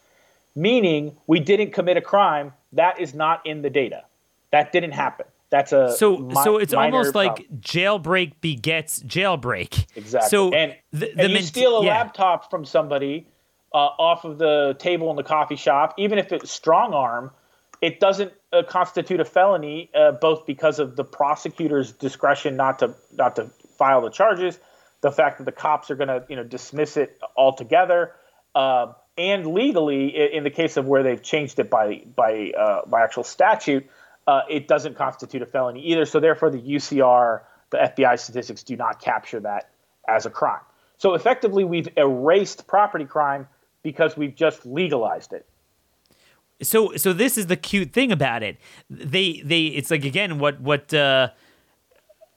[0.55, 4.03] Meaning we didn't commit a crime that is not in the data.
[4.51, 5.25] That didn't happen.
[5.49, 7.35] That's a so mi- so it's almost problem.
[7.35, 9.85] like jailbreak begets jailbreak.
[9.95, 10.29] Exactly.
[10.29, 11.97] So and, the, the and you steal a yeah.
[11.97, 13.27] laptop from somebody
[13.73, 17.31] uh, off of the table in the coffee shop, even if it's strong arm,
[17.81, 22.93] it doesn't uh, constitute a felony, uh, both because of the prosecutor's discretion not to
[23.13, 24.57] not to file the charges,
[25.01, 28.13] the fact that the cops are going to you know dismiss it altogether,
[28.55, 33.03] uh, and legally, in the case of where they've changed it by by uh, by
[33.03, 33.87] actual statute,
[34.27, 36.05] uh, it doesn't constitute a felony either.
[36.05, 39.69] So therefore, the UCR, the FBI statistics do not capture that
[40.07, 40.61] as a crime.
[40.97, 43.47] So effectively, we've erased property crime
[43.83, 45.45] because we've just legalized it.
[46.61, 48.57] So so this is the cute thing about it.
[48.89, 51.29] They they it's like again what what uh,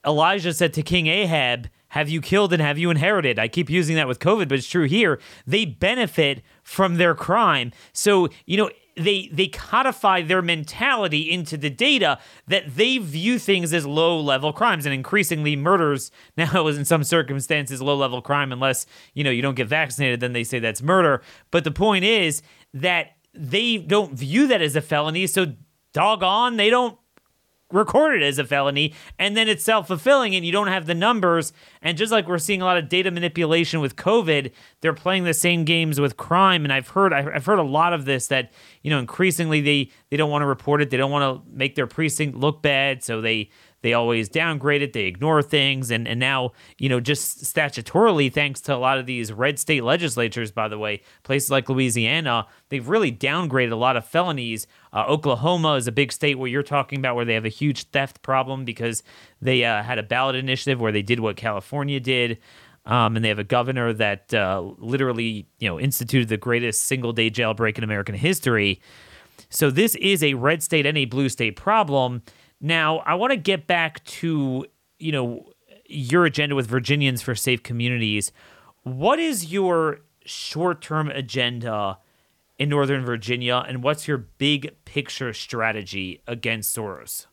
[0.05, 3.39] Elijah said to King Ahab, have you killed and have you inherited?
[3.39, 5.17] I keep using that with COVID, but it's true here.
[5.47, 7.71] They benefit from their crime.
[7.93, 13.71] So, you know, they they codify their mentality into the data that they view things
[13.73, 18.51] as low level crimes and increasingly murders now is in some circumstances low level crime
[18.53, 22.05] unless you know you don't get vaccinated then they say that's murder but the point
[22.05, 22.41] is
[22.73, 25.53] that they don't view that as a felony so
[25.91, 26.97] doggone they don't
[27.75, 31.53] recorded as a felony, and then it's self fulfilling, and you don't have the numbers.
[31.81, 35.33] And just like we're seeing a lot of data manipulation with COVID, they're playing the
[35.33, 36.63] same games with crime.
[36.63, 40.17] And I've heard I've heard a lot of this that you know increasingly they they
[40.17, 43.21] don't want to report it, they don't want to make their precinct look bad, so
[43.21, 43.49] they
[43.81, 48.59] they always downgrade it, they ignore things, and, and now, you know, just statutorily, thanks
[48.61, 52.87] to a lot of these red state legislatures, by the way, places like Louisiana, they've
[52.87, 54.65] really downgraded a lot of felonies.
[54.91, 57.83] Uh, Oklahoma is a big state where you're talking about where they have a huge
[57.91, 59.03] theft problem because
[59.41, 62.39] they uh, had a ballot initiative where they did what California did.
[62.87, 67.13] Um, and they have a governor that uh, literally, you know, instituted the greatest single
[67.13, 68.79] day jailbreak in American history.
[69.49, 72.21] So this is a red state and a blue state problem.
[72.65, 74.65] Now, I want to get back to,
[74.97, 75.53] you know,
[75.85, 78.31] your agenda with Virginians for Safe Communities.
[78.81, 81.99] What is your short-term agenda
[82.57, 87.27] in Northern Virginia and what's your big picture strategy against Soros?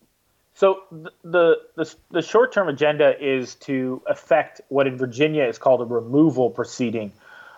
[0.52, 0.82] So
[1.24, 6.50] the the, the short-term agenda is to affect what in Virginia is called a removal
[6.50, 7.10] proceeding.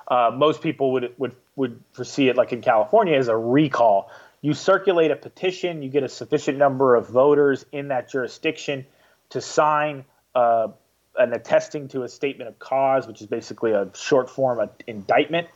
[0.06, 4.12] Uh, most people would would would foresee it like in California as a recall
[4.44, 8.84] you circulate a petition, you get a sufficient number of voters in that jurisdiction
[9.30, 10.04] to sign
[10.34, 10.68] uh,
[11.16, 15.48] an attesting to a statement of cause, which is basically a short form indictment,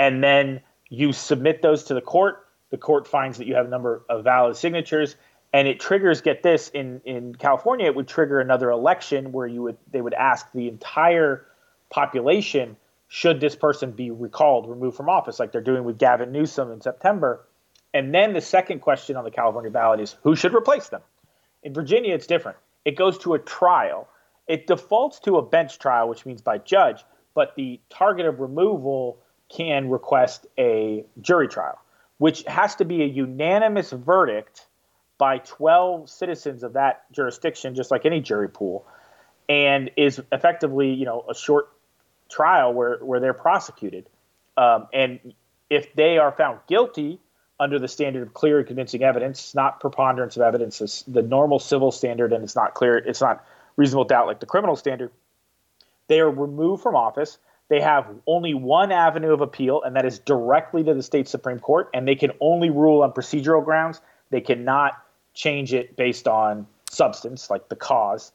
[0.00, 2.44] and then you submit those to the court.
[2.70, 5.14] The court finds that you have a number of valid signatures,
[5.52, 6.20] and it triggers.
[6.20, 10.14] Get this in in California, it would trigger another election where you would they would
[10.14, 11.46] ask the entire
[11.90, 16.72] population should this person be recalled, removed from office, like they're doing with Gavin Newsom
[16.72, 17.46] in September
[17.96, 21.00] and then the second question on the California ballot is who should replace them?
[21.62, 22.58] In Virginia, it's different.
[22.84, 24.06] It goes to a trial.
[24.46, 27.02] It defaults to a bench trial, which means by judge,
[27.34, 31.80] but the target of removal can request a jury trial,
[32.18, 34.66] which has to be a unanimous verdict
[35.16, 38.86] by 12 citizens of that jurisdiction, just like any jury pool,
[39.48, 41.70] and is effectively, you know, a short
[42.28, 44.06] trial where, where they're prosecuted.
[44.58, 45.32] Um, and
[45.70, 47.20] if they are found guilty,
[47.58, 49.40] under the standard of clear and convincing evidence.
[49.40, 50.80] It's not preponderance of evidence.
[50.80, 52.96] It's the normal civil standard, and it's not clear.
[52.98, 53.44] It's not
[53.76, 55.10] reasonable doubt like the criminal standard.
[56.08, 57.38] They are removed from office.
[57.68, 61.58] They have only one avenue of appeal, and that is directly to the state supreme
[61.58, 61.90] court.
[61.94, 64.00] And they can only rule on procedural grounds.
[64.30, 64.92] They cannot
[65.34, 68.32] change it based on substance, like the cause.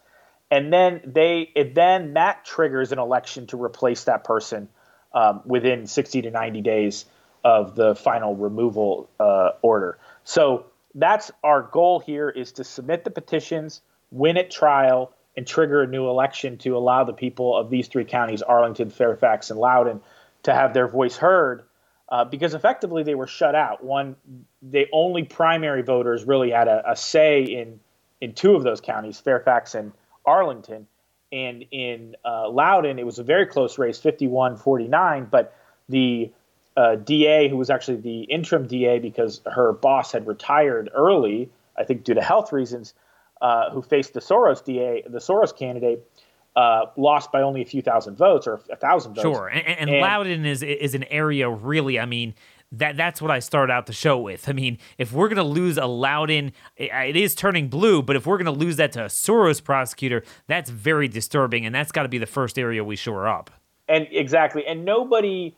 [0.50, 4.68] And then they, it, then that triggers an election to replace that person
[5.14, 7.06] um, within 60 to 90 days
[7.44, 9.98] of the final removal uh, order.
[10.24, 15.82] So that's our goal here is to submit the petitions, win at trial, and trigger
[15.82, 20.02] a new election to allow the people of these three counties, Arlington, Fairfax, and Loudoun,
[20.44, 21.64] to have their voice heard.
[22.10, 23.82] Uh, because effectively they were shut out.
[23.82, 24.18] One,
[24.62, 27.80] the only primary voters really had a, a say in
[28.20, 29.92] in two of those counties, Fairfax and
[30.26, 30.88] Arlington.
[31.32, 35.28] And in uh, Loudoun, it was a very close race, 51 49.
[35.32, 35.56] But
[35.90, 36.32] the
[36.78, 41.84] uh, DA, who was actually the interim DA because her boss had retired early, I
[41.84, 42.94] think due to health reasons,
[43.42, 46.08] uh, who faced the Soros DA, the Soros candidate,
[46.56, 49.24] uh, lost by only a few thousand votes or a thousand votes.
[49.24, 52.00] Sure, and, and, and Loudoun is is an area really.
[52.00, 52.36] I mean,
[52.74, 54.48] that that's what I started out the show with.
[54.48, 58.26] I mean, if we're gonna lose a Loudoun, it, it is turning blue, but if
[58.26, 62.10] we're gonna lose that to a Soros prosecutor, that's very disturbing, and that's got to
[62.10, 63.50] be the first area we shore up.
[63.88, 65.56] And exactly, and nobody.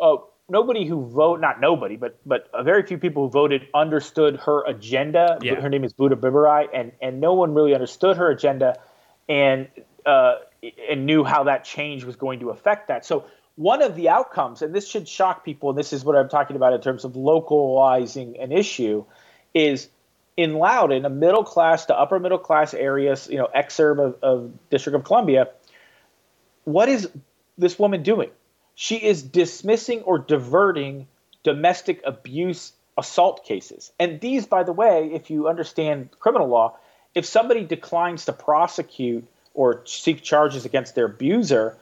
[0.00, 0.16] Uh,
[0.50, 4.64] nobody who vote not nobody but but a very few people who voted understood her
[4.66, 5.38] agenda.
[5.42, 5.60] Yeah.
[5.60, 8.78] her name is Buta Biberaj and and no one really understood her agenda
[9.28, 9.68] and
[10.04, 10.36] uh,
[10.90, 13.04] and knew how that change was going to affect that.
[13.04, 13.24] So
[13.56, 16.56] one of the outcomes and this should shock people and this is what I'm talking
[16.56, 19.04] about in terms of localizing an issue
[19.54, 19.88] is
[20.36, 24.70] in Loudoun a middle class to upper middle class areas you know exurb of, of
[24.70, 25.48] District of Columbia
[26.64, 27.08] what is
[27.58, 28.30] this woman doing
[28.74, 31.06] she is dismissing or diverting
[31.42, 33.92] domestic abuse assault cases.
[33.98, 36.76] And these, by the way, if you understand criminal law,
[37.14, 41.76] if somebody declines to prosecute or seek charges against their abuser,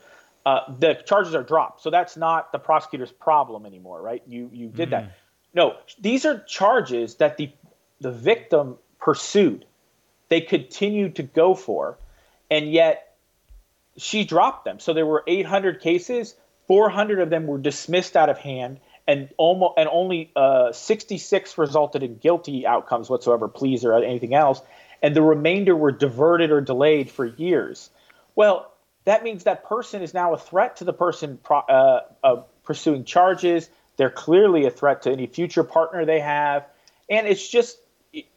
[0.45, 1.81] uh, the charges are dropped.
[1.81, 4.23] So that's not the prosecutor's problem anymore, right?
[4.27, 4.91] You you did mm.
[4.91, 5.17] that.
[5.53, 7.51] No, these are charges that the
[8.01, 9.65] the victim pursued.
[10.29, 11.97] They continued to go for,
[12.49, 13.15] and yet
[13.97, 14.79] she dropped them.
[14.79, 16.35] So there were 800 cases.
[16.69, 22.03] 400 of them were dismissed out of hand, and almost and only uh, 66 resulted
[22.03, 24.61] in guilty outcomes whatsoever, pleas or anything else,
[25.01, 27.89] and the remainder were diverted or delayed for years.
[28.35, 28.71] Well,
[29.05, 33.03] that means that person is now a threat to the person pro- uh, uh, pursuing
[33.03, 33.67] charges.
[33.97, 36.67] They're clearly a threat to any future partner they have,
[37.09, 37.79] and it's just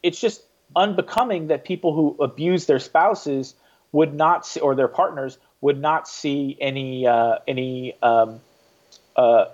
[0.03, 0.43] it's just
[0.74, 3.55] unbecoming that people who abuse their spouses
[3.93, 8.41] would not or their partners would not see any uh, any um,
[9.17, 9.47] uh,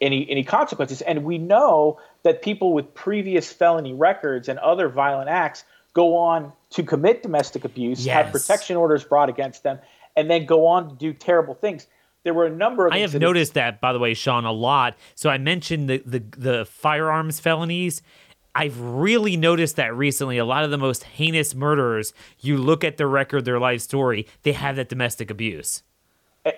[0.00, 1.02] any any consequences.
[1.02, 6.52] And we know that people with previous felony records and other violent acts go on
[6.70, 8.14] to commit domestic abuse, yes.
[8.14, 9.78] have protection orders brought against them,
[10.16, 11.86] and then go on to do terrible things.
[12.22, 12.92] There were a number of.
[12.92, 14.96] I have noticed that, by the way, Sean, a lot.
[15.14, 18.02] So I mentioned the the, the firearms felonies.
[18.56, 20.38] I've really noticed that recently.
[20.38, 24.26] A lot of the most heinous murderers, you look at their record, their life story,
[24.44, 25.82] they have that domestic abuse.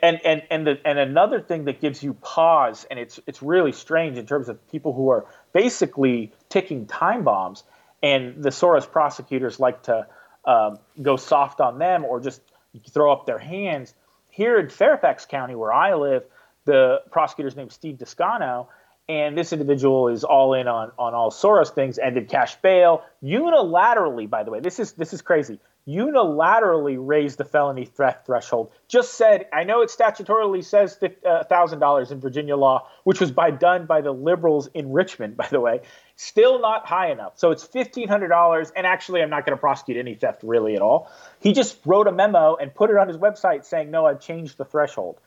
[0.03, 3.73] And and and the, and another thing that gives you pause, and it's it's really
[3.73, 7.65] strange in terms of people who are basically ticking time bombs,
[8.03, 10.07] and the Soros prosecutors like to
[10.45, 12.43] um, go soft on them or just
[12.91, 13.95] throw up their hands.
[14.29, 16.23] Here in Fairfax County, where I live,
[16.65, 18.69] the prosecutor's name is Steve Descano,
[19.09, 24.29] and this individual is all in on, on all Soros things, ended cash bail unilaterally.
[24.29, 25.59] By the way, this is this is crazy.
[25.89, 28.71] Unilaterally raised the felony threat threshold.
[28.89, 33.33] Just said, I know it statutorily says uh, thousand dollars in Virginia law, which was
[33.33, 35.81] by done by the liberals in Richmond, by the way.
[36.17, 37.39] Still not high enough.
[37.39, 40.77] So it's fifteen hundred dollars, and actually, I'm not going to prosecute any theft really
[40.77, 41.11] at all.
[41.41, 44.59] He just wrote a memo and put it on his website saying, no, I've changed
[44.59, 45.19] the threshold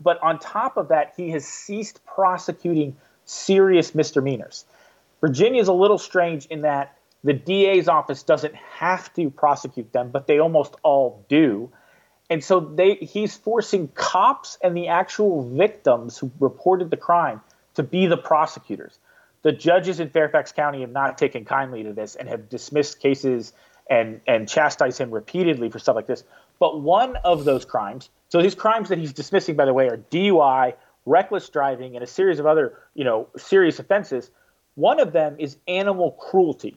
[0.00, 4.64] but on top of that, he has ceased prosecuting serious misdemeanors.
[5.20, 10.10] Virginia is a little strange in that the DA's office doesn't have to prosecute them,
[10.10, 11.70] but they almost all do.
[12.30, 17.40] And so they, he's forcing cops and the actual victims who reported the crime
[17.74, 18.98] to be the prosecutors.
[19.42, 23.52] The judges in Fairfax County have not taken kindly to this and have dismissed cases
[23.88, 26.22] and, and chastised him repeatedly for stuff like this.
[26.58, 29.96] But one of those crimes, so these crimes that he's dismissing, by the way, are
[29.96, 30.74] DUI,
[31.06, 34.30] reckless driving, and a series of other, you know, serious offenses.
[34.74, 36.76] One of them is animal cruelty.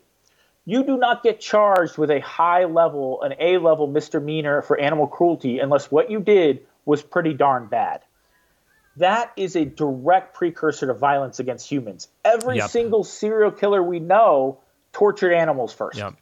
[0.65, 5.07] You do not get charged with a high level, an A level misdemeanor for animal
[5.07, 8.01] cruelty unless what you did was pretty darn bad.
[8.97, 12.07] That is a direct precursor to violence against humans.
[12.23, 12.69] Every yep.
[12.69, 14.59] single serial killer we know
[14.93, 15.97] tortured animals first.
[15.97, 16.15] Yep.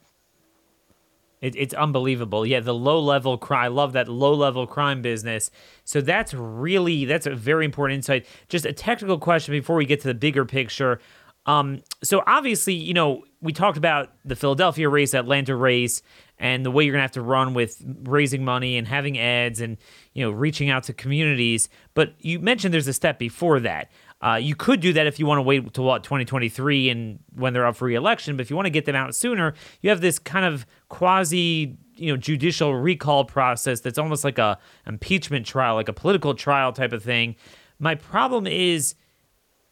[1.41, 2.45] It, it's unbelievable.
[2.45, 3.63] Yeah, the low level crime.
[3.63, 5.51] I love that low level crime business.
[5.85, 8.25] So that's really that's a very important insight.
[8.49, 10.99] Just a technical question before we get to the bigger picture.
[11.45, 16.01] Um, so obviously, you know, we talked about the Philadelphia race, Atlanta race,
[16.37, 19.77] and the way you're gonna have to run with raising money and having ads and
[20.13, 21.69] you know reaching out to communities.
[21.93, 23.89] But you mentioned there's a step before that.
[24.21, 27.53] Uh, you could do that if you want to wait till what 2023 and when
[27.53, 28.35] they're up for re-election.
[28.35, 31.77] But if you want to get them out sooner, you have this kind of quasi,
[31.95, 36.73] you know, judicial recall process that's almost like a impeachment trial, like a political trial
[36.73, 37.37] type of thing.
[37.79, 38.95] My problem is,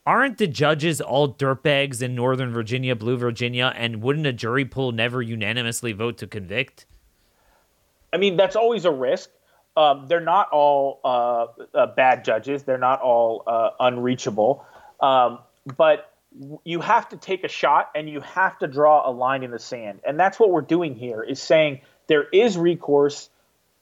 [0.06, 4.94] aren't the judges all dirtbags in Northern Virginia, Blue Virginia, and wouldn't a jury pool
[4.94, 6.86] never unanimously vote to convict?
[8.14, 9.30] I mean, that's always a risk
[9.78, 12.64] um, they're not all uh, uh, bad judges.
[12.64, 14.66] They're not all uh, unreachable.
[15.00, 15.40] Um,
[15.78, 16.12] but
[16.64, 19.60] you have to take a shot and you have to draw a line in the
[19.60, 20.00] sand.
[20.06, 23.30] And that's what we're doing here is saying there is recourse.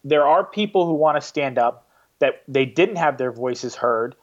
[0.04, 1.88] There are people who want to stand up
[2.20, 4.16] that they didn't have their voices heard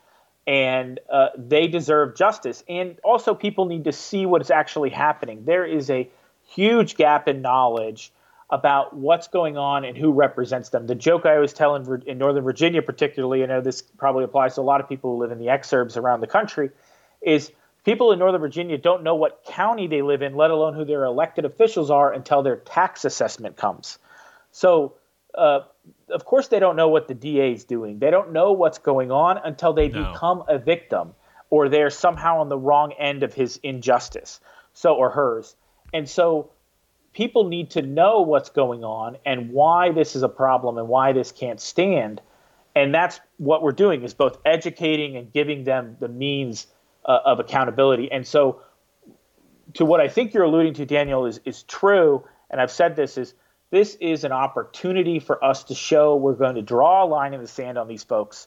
[0.46, 2.62] and uh, they deserve justice.
[2.68, 5.44] And also, people need to see what is actually happening.
[5.46, 6.10] There is a
[6.48, 8.12] huge gap in knowledge
[8.52, 10.86] about what's going on and who represents them.
[10.86, 14.56] The joke I always tell in, in Northern Virginia, particularly, I know this probably applies
[14.56, 16.68] to a lot of people who live in the exurbs around the country,
[17.22, 17.50] is
[17.86, 21.04] people in Northern Virginia don't know what county they live in, let alone who their
[21.04, 23.98] elected officials are until their tax assessment comes.
[24.50, 24.96] So,
[25.34, 25.60] uh,
[26.10, 28.00] of course, they don't know what the DA is doing.
[28.00, 30.12] They don't know what's going on until they no.
[30.12, 31.14] become a victim
[31.48, 34.40] or they're somehow on the wrong end of his injustice,
[34.74, 35.56] so or hers.
[35.94, 36.50] And so
[37.12, 41.12] people need to know what's going on and why this is a problem and why
[41.12, 42.20] this can't stand.
[42.74, 46.66] And that's what we're doing is both educating and giving them the means
[47.04, 48.10] uh, of accountability.
[48.10, 48.62] And so
[49.74, 52.24] to what I think you're alluding to, Daniel, is, is true.
[52.50, 53.34] And I've said this is
[53.70, 57.40] this is an opportunity for us to show we're going to draw a line in
[57.40, 58.46] the sand on these folks.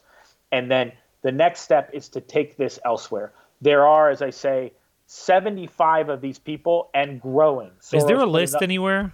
[0.52, 0.92] And then
[1.22, 3.32] the next step is to take this elsewhere.
[3.60, 4.72] There are, as I say,
[5.06, 7.70] 75 of these people and growing.
[7.80, 9.12] So Is there a list anywhere?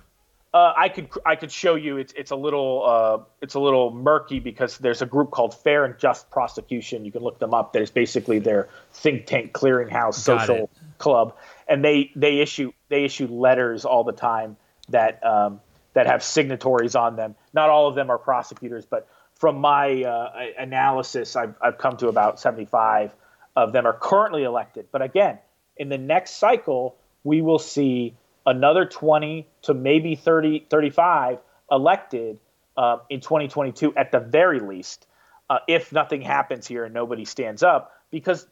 [0.55, 1.97] Uh, I could I could show you.
[1.97, 5.87] It's it's a little uh, it's a little murky because there's a group called Fair
[5.87, 7.07] and Just Prosecution.
[7.07, 7.73] You can look them up.
[7.73, 10.69] That is basically their think tank clearinghouse social
[10.99, 11.35] club,
[11.69, 14.59] and they they issue they issue letters all the time
[14.91, 15.63] that um,
[15.95, 17.35] that have signatories on them.
[17.55, 22.09] Not all of them are prosecutors, but from my uh, analysis, I've I've come to
[22.09, 23.15] about 75
[23.57, 24.87] of them are currently elected.
[24.93, 25.39] But again,
[25.77, 28.15] in the next cycle, we will see
[28.47, 31.39] another 20 to maybe 30, 35
[31.71, 32.39] elected
[32.77, 35.07] uh, in 2022 at the very least,
[35.51, 38.47] uh, if nothing happens here and nobody stands up, because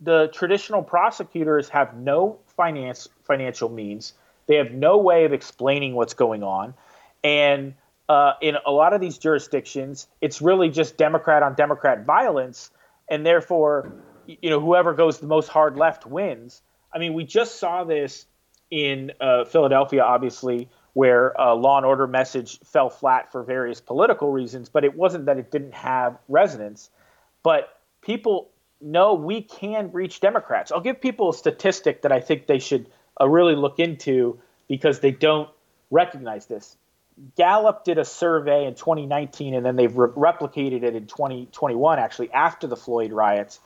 [0.00, 4.12] the traditional prosecutors have no finance financial means.
[4.46, 6.74] They have no way of explaining what's going on,
[7.22, 7.74] and
[8.08, 12.70] uh, in a lot of these jurisdictions, it's really just Democrat on Democrat violence,
[13.08, 13.92] and therefore,
[14.26, 16.62] you know, whoever goes the most hard left wins.
[16.92, 18.26] I mean, we just saw this
[18.70, 24.30] in uh, Philadelphia, obviously, where a law and order message fell flat for various political
[24.30, 26.90] reasons, but it wasn't that it didn't have resonance.
[27.42, 28.50] But people
[28.80, 30.70] know we can reach Democrats.
[30.70, 32.88] I'll give people a statistic that I think they should
[33.20, 35.48] uh, really look into because they don't
[35.90, 36.76] recognize this.
[37.36, 42.32] Gallup did a survey in 2019, and then they've re- replicated it in 2021, actually,
[42.32, 43.60] after the Floyd riots,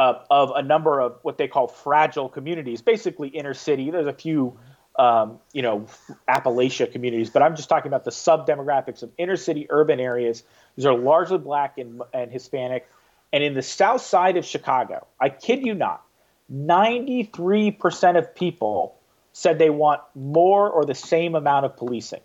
[0.00, 3.90] uh, of a number of what they call fragile communities, basically inner city.
[3.90, 4.58] There's a few,
[4.98, 5.88] um, you know,
[6.26, 10.42] Appalachia communities, but I'm just talking about the sub demographics of inner city urban areas.
[10.74, 12.88] These are largely black and, and Hispanic.
[13.30, 16.02] And in the south side of Chicago, I kid you not,
[16.50, 18.96] 93% of people
[19.34, 22.22] said they want more or the same amount of policing.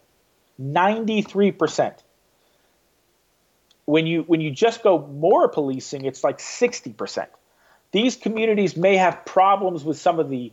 [0.61, 1.93] 93%.
[3.83, 7.27] When you when you just go more policing, it's like 60%.
[7.95, 10.51] These communities may have problems with some of the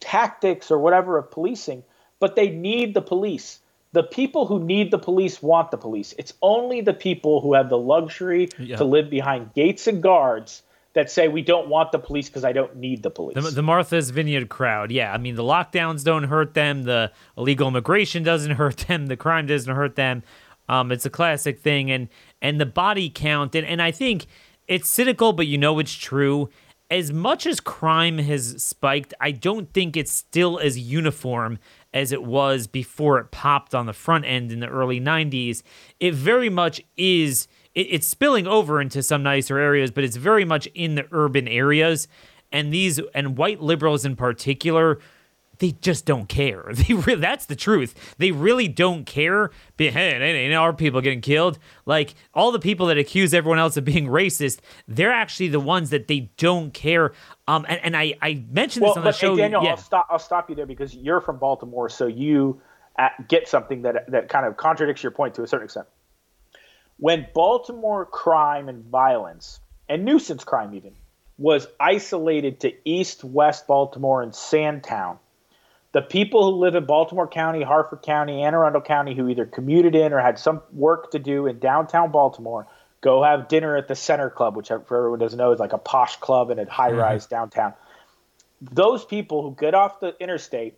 [0.00, 1.82] tactics or whatever of policing,
[2.20, 3.60] but they need the police.
[3.92, 6.14] The people who need the police want the police.
[6.16, 8.76] It's only the people who have the luxury yeah.
[8.76, 10.62] to live behind gates and guards
[10.94, 13.34] that say we don't want the police because I don't need the police.
[13.34, 15.12] The, the, Martha's Vineyard crowd, yeah.
[15.12, 16.84] I mean, the lockdowns don't hurt them.
[16.84, 19.04] The illegal immigration doesn't hurt them.
[19.08, 20.22] The crime doesn't hurt them.
[20.70, 22.08] Um, it's a classic thing, and
[22.40, 24.24] and the body count, and and I think
[24.68, 26.48] it's cynical, but you know it's true.
[26.90, 31.58] As much as crime has spiked, I don't think it's still as uniform
[31.92, 35.62] as it was before it popped on the front end in the early 90s.
[35.98, 40.44] It very much is it, it's spilling over into some nicer areas, but it's very
[40.44, 42.08] much in the urban areas.
[42.52, 44.98] And these and white liberals in particular,
[45.64, 46.64] they just don't care.
[46.74, 48.14] They re- that's the truth.
[48.18, 49.50] They really don't care.
[49.78, 51.58] Hey, ain't our people getting killed.
[51.86, 55.90] Like all the people that accuse everyone else of being racist, they're actually the ones
[55.90, 57.12] that they don't care.
[57.48, 59.34] Um, and, and I I mentioned well, this on the show.
[59.36, 59.70] Hey Daniel, yeah.
[59.70, 60.06] I'll stop.
[60.10, 62.60] I'll stop you there because you're from Baltimore, so you
[62.98, 65.86] uh, get something that that kind of contradicts your point to a certain extent
[66.98, 70.94] when Baltimore crime and violence and nuisance crime even
[71.38, 75.18] was isolated to East West Baltimore and Sandtown,
[75.94, 79.94] the people who live in Baltimore County, Harford County, Anne Arundel County, who either commuted
[79.94, 82.66] in or had some work to do in downtown Baltimore,
[83.00, 85.78] go have dinner at the Center Club, which for everyone doesn't know is like a
[85.78, 87.34] posh club in a high rise mm-hmm.
[87.36, 87.72] downtown.
[88.60, 90.74] Those people who get off the interstate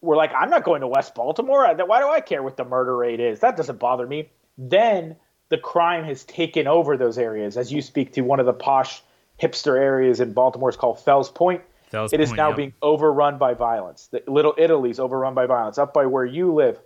[0.00, 1.66] were like, I'm not going to West Baltimore.
[1.86, 3.40] Why do I care what the murder rate is?
[3.40, 4.28] That doesn't bother me
[4.58, 5.16] then
[5.48, 7.56] the crime has taken over those areas.
[7.56, 9.00] As you speak to one of the posh
[9.40, 11.62] hipster areas in Baltimore, it's called Fells Point.
[11.92, 14.08] It is Point, now being overrun by violence.
[14.08, 15.78] The Little Italy's overrun by violence.
[15.78, 16.78] Up by where you live,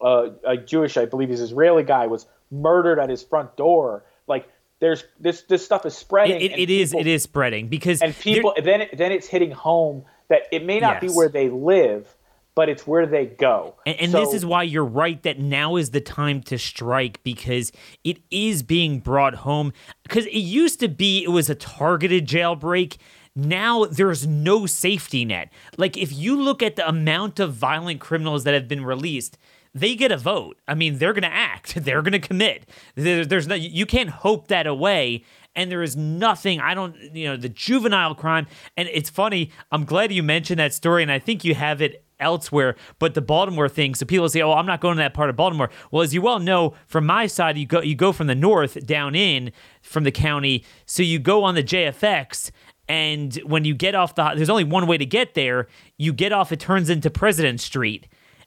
[0.00, 4.04] uh, a Jewish, I believe, he's Israeli guy was murdered at his front door.
[4.26, 4.48] Like
[4.80, 6.40] there's this this stuff is spreading.
[6.40, 9.52] It, it, it is it is spreading because and people then it, then it's hitting
[9.52, 11.12] home that it may not yes.
[11.12, 12.14] be where they live,
[12.54, 13.74] but it's where they go.
[13.86, 17.22] And, and so, this is why you're right that now is the time to strike
[17.22, 17.72] because
[18.04, 19.72] it is being brought home.
[20.02, 22.96] Because it used to be it was a targeted jailbreak.
[23.34, 25.50] Now there's no safety net.
[25.76, 29.38] Like if you look at the amount of violent criminals that have been released,
[29.74, 30.58] they get a vote.
[30.68, 31.74] I mean, they're going to act.
[31.84, 32.68] They're going to commit.
[32.94, 35.24] There, there's no, you can't hope that away.
[35.54, 36.60] And there is nothing.
[36.60, 38.46] I don't, you know, the juvenile crime.
[38.76, 39.50] And it's funny.
[39.70, 43.20] I'm glad you mentioned that story, and I think you have it elsewhere, but the
[43.20, 43.94] Baltimore thing.
[43.94, 46.22] So people say, "Oh, I'm not going to that part of Baltimore." Well, as you
[46.22, 49.52] well know, from my side, you go you go from the north down in
[49.82, 52.50] from the county, so you go on the JFX.
[52.92, 55.66] And when you get off the, there's only one way to get there.
[55.96, 58.06] You get off, it turns into President Street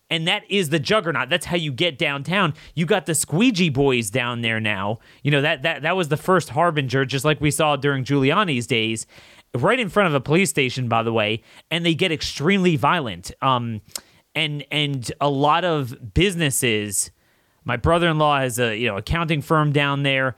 [0.09, 1.29] and that is the juggernaut.
[1.29, 2.53] That's how you get downtown.
[2.75, 4.99] You got the squeegee boys down there now.
[5.23, 8.67] You know that that that was the first harbinger, just like we saw during Giuliani's
[8.67, 9.07] days
[9.55, 11.41] right in front of a police station, by the way,
[11.71, 13.31] and they get extremely violent.
[13.41, 13.81] Um,
[14.33, 17.11] and and a lot of businesses.
[17.67, 20.35] My brother-in-law has a you know accounting firm down there.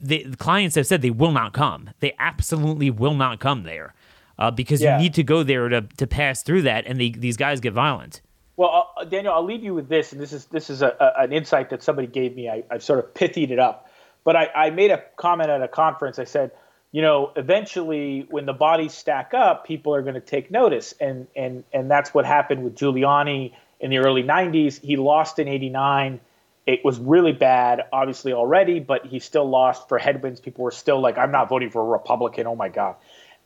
[0.00, 1.90] The, the clients have said they will not come.
[2.00, 3.94] They absolutely will not come there
[4.38, 4.96] uh, because yeah.
[4.96, 7.72] you need to go there to to pass through that, and they, these guys get
[7.72, 8.20] violent.
[8.56, 11.22] Well, uh, Daniel, I'll leave you with this, and this is this is a, a,
[11.22, 12.48] an insight that somebody gave me.
[12.48, 13.90] I, I've sort of pithied it up,
[14.24, 16.18] but I, I made a comment at a conference.
[16.18, 16.52] I said
[16.90, 21.26] you know, eventually when the bodies stack up, people are going to take notice, and
[21.36, 24.80] and and that's what happened with Giuliani in the early '90s.
[24.80, 26.20] He lost in '89.
[26.68, 30.38] It was really bad, obviously already, but he still lost for headwinds.
[30.38, 32.96] People were still like, "I'm not voting for a Republican." Oh my god!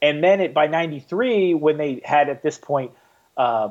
[0.02, 2.90] And then it, by '93, when they had at this point
[3.36, 3.70] uh,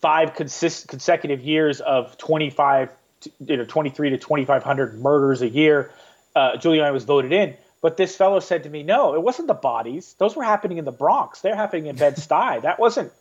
[0.00, 2.90] five consist- consecutive years of 25,
[3.22, 5.90] to, you know, 23 to 2,500 murders a year,
[6.36, 9.52] uh, Giuliani was voted in but this fellow said to me, no, it wasn't the
[9.52, 10.14] bodies.
[10.16, 11.42] Those were happening in the Bronx.
[11.42, 12.62] They're happening in Bed-Stuy.
[12.62, 13.12] that wasn't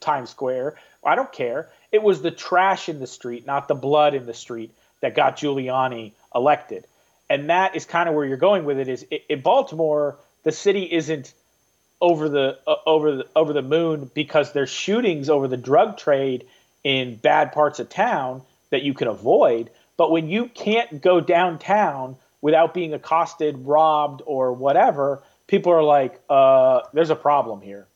[0.00, 0.74] Times Square.
[1.04, 1.70] I don't care.
[1.90, 5.36] It was the trash in the street, not the blood in the street, that got
[5.36, 6.84] Giuliani elected.
[7.30, 8.88] And that is kind of where you're going with it.
[8.88, 11.32] Is in Baltimore, the city isn't
[12.00, 16.46] over the uh, over the over the moon because there's shootings over the drug trade
[16.84, 19.70] in bad parts of town that you can avoid.
[19.96, 26.20] But when you can't go downtown without being accosted, robbed, or whatever, people are like,
[26.30, 27.86] uh, "There's a problem here."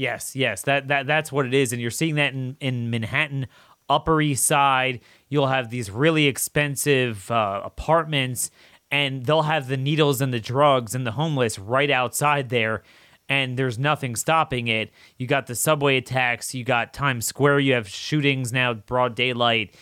[0.00, 3.48] Yes, yes, that that that's what it is, and you're seeing that in in Manhattan,
[3.90, 5.00] Upper East Side.
[5.28, 8.50] You'll have these really expensive uh, apartments,
[8.90, 12.82] and they'll have the needles and the drugs and the homeless right outside there.
[13.28, 14.90] And there's nothing stopping it.
[15.18, 16.54] You got the subway attacks.
[16.54, 17.60] You got Times Square.
[17.60, 19.74] You have shootings now, broad daylight.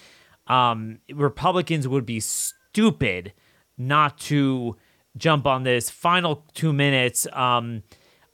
[0.49, 3.35] Um, Republicans would be stupid
[3.77, 4.77] not to
[5.16, 5.91] jump on this.
[5.91, 7.25] Final two minutes.
[7.33, 7.85] Um,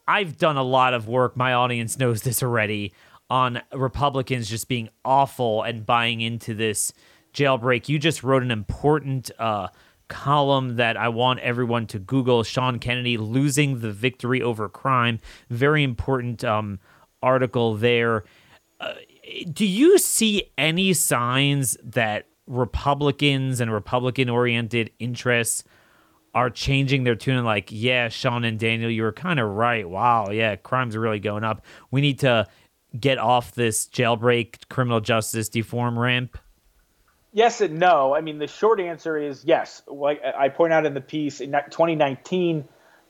[0.06, 1.36] I've done a lot of work.
[1.36, 2.92] My audience knows this already
[3.30, 6.92] on Republicans just being awful and buying into this
[7.32, 7.88] jailbreak.
[7.88, 9.68] You just wrote an important uh,
[10.08, 12.42] column that I want everyone to Google.
[12.42, 15.20] Sean Kennedy losing the victory over crime.
[15.48, 16.78] Very important um,
[17.22, 18.24] article there.
[18.78, 18.94] Uh,
[19.50, 25.64] do you see any signs that Republicans and Republican oriented interests
[26.34, 29.88] are changing their tune and like, yeah, Sean and Daniel, you were kind of right.
[29.88, 31.64] Wow, yeah, crimes are really going up.
[31.90, 32.46] We need to
[32.98, 36.38] get off this jailbreak criminal justice deform ramp.
[37.32, 38.14] Yes and no.
[38.14, 39.82] I mean, the short answer is yes.
[39.88, 42.64] Like I point out in the piece, in 2019,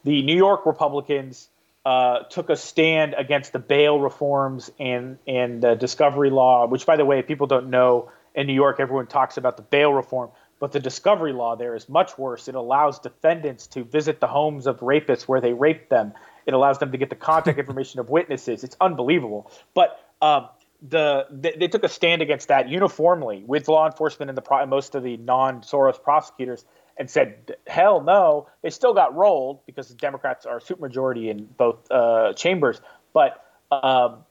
[0.04, 1.48] the New York Republicans
[1.84, 6.96] uh, took a stand against the bail reforms and and the discovery law, which, by
[6.96, 10.30] the way, people don't know in New York, everyone talks about the bail reform,
[10.64, 12.48] but the discovery law there is much worse.
[12.48, 16.14] It allows defendants to visit the homes of rapists where they raped them.
[16.46, 18.64] It allows them to get the contact information of witnesses.
[18.64, 19.52] It's unbelievable.
[19.74, 20.48] But um,
[20.80, 24.64] the they, they, took a stand against that uniformly with law enforcement and the pro-
[24.64, 26.64] most of the non-Soros prosecutors
[26.96, 31.90] and said, "Hell no!" They still got rolled because the Democrats are supermajority in both
[31.90, 32.80] uh, chambers,
[33.12, 33.44] but.
[33.70, 34.24] Um,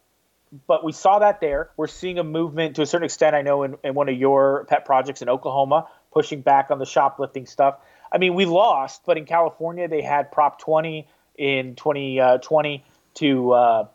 [0.68, 1.72] but we saw that there.
[1.78, 3.36] We're seeing a movement to a certain extent.
[3.36, 6.86] I know in, in one of your pet projects in Oklahoma, pushing back on the
[6.86, 7.78] shoplifting stuff.
[8.12, 11.08] I mean, we lost, but in California, they had Prop 20
[11.38, 13.88] in 2020 uh, to uh,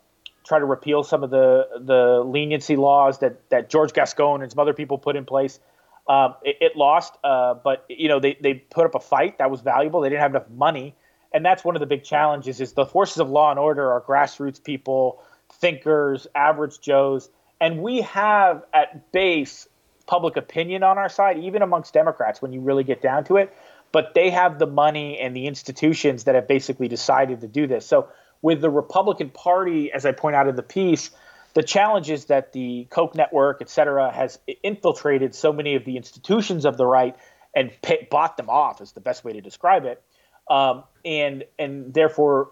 [0.43, 4.59] try to repeal some of the the leniency laws that that George Gascon and some
[4.59, 5.59] other people put in place.
[6.07, 9.51] Um, it, it, lost, uh, but you know they they put up a fight that
[9.51, 10.01] was valuable.
[10.01, 10.95] They didn't have enough money,
[11.31, 12.59] and that's one of the big challenges.
[12.59, 17.29] Is the forces of law and order are grassroots people thinkers, average Joes,
[17.61, 19.67] and we have at base
[20.09, 23.53] public opinion on our side, even amongst Democrats when you really get down to it.
[23.91, 27.85] But they have the money and the institutions that have basically decided to do this.
[27.85, 28.07] So
[28.41, 31.11] with the Republican Party, as I point out in the piece,
[31.53, 35.95] the challenge is that the Koch network, et cetera, has infiltrated so many of the
[35.95, 37.15] institutions of the right
[37.55, 40.01] and pay, bought them off is the best way to describe it.
[40.49, 42.49] Um, and and therefore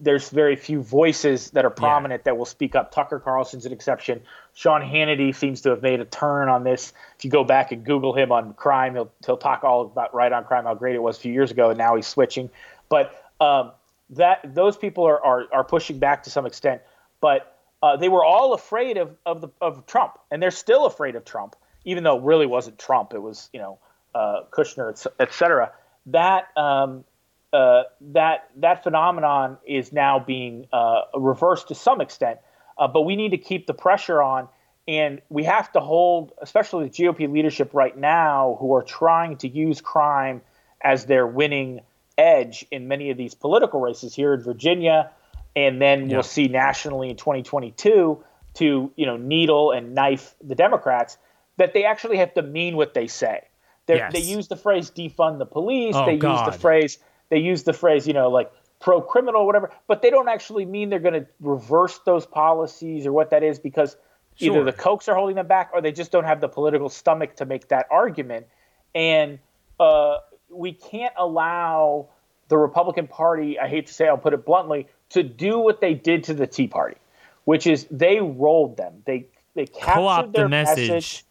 [0.00, 2.32] there's very few voices that are prominent yeah.
[2.32, 2.92] that will speak up.
[2.92, 4.22] Tucker Carlson's an exception.
[4.54, 6.92] Sean Hannity seems to have made a turn on this.
[7.18, 10.32] If you go back and Google him on crime, he'll he'll talk all about right
[10.32, 12.50] on crime how great it was a few years ago, and now he's switching.
[12.88, 13.72] But um,
[14.10, 16.82] that those people are, are are pushing back to some extent.
[17.20, 21.16] But uh, they were all afraid of of the of Trump, and they're still afraid
[21.16, 23.14] of Trump, even though it really wasn't Trump.
[23.14, 23.78] It was you know
[24.14, 25.72] uh, Kushner, et cetera.
[26.06, 27.04] That um,
[27.52, 32.38] uh, that that phenomenon is now being uh, reversed to some extent.
[32.78, 34.48] Uh, but we need to keep the pressure on,
[34.88, 39.48] and we have to hold, especially the GOP leadership right now, who are trying to
[39.48, 40.40] use crime
[40.80, 41.80] as their winning
[42.16, 45.10] edge in many of these political races here in Virginia,
[45.54, 46.16] and then yeah.
[46.16, 48.24] we'll see nationally in 2022
[48.54, 51.18] to you know needle and knife the Democrats.
[51.58, 53.42] That they actually have to mean what they say.
[53.88, 54.12] Yes.
[54.12, 55.94] They use the phrase defund the police.
[55.94, 56.46] Oh, they God.
[56.46, 56.98] use the phrase
[57.32, 60.90] they use the phrase, you know, like pro criminal, whatever, but they don't actually mean
[60.90, 63.96] they're going to reverse those policies or what that is because
[64.34, 64.54] sure.
[64.54, 67.36] either the Kochs are holding them back or they just don't have the political stomach
[67.36, 68.48] to make that argument.
[68.94, 69.38] And
[69.80, 70.18] uh,
[70.50, 72.10] we can't allow
[72.48, 75.94] the Republican Party, I hate to say, I'll put it bluntly, to do what they
[75.94, 76.98] did to the Tea Party,
[77.44, 79.02] which is they rolled them.
[79.06, 80.90] They they captured Co-opt their the message.
[80.90, 81.24] message,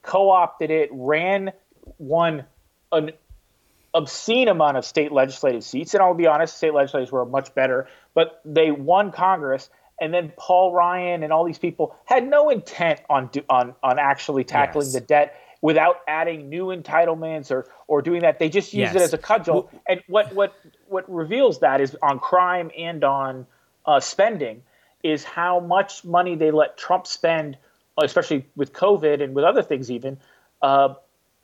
[0.00, 1.52] co-opted it, ran
[1.98, 2.46] one
[2.92, 3.10] an
[3.94, 7.86] obscene amount of state legislative seats, and I'll be honest, state legislators were much better,
[8.14, 9.70] but they won Congress.
[10.00, 14.00] And then Paul Ryan and all these people had no intent on do, on on
[14.00, 14.94] actually tackling Yes.
[14.94, 18.40] the debt without adding new entitlements or or doing that.
[18.40, 19.70] They just used it as a cudgel.
[19.88, 20.52] And what what
[20.88, 23.46] what reveals that is on crime and on
[23.86, 24.62] uh, spending
[25.04, 27.56] is how much money they let Trump spend,
[27.96, 30.18] especially with COVID and with other things even,
[30.60, 30.94] uh,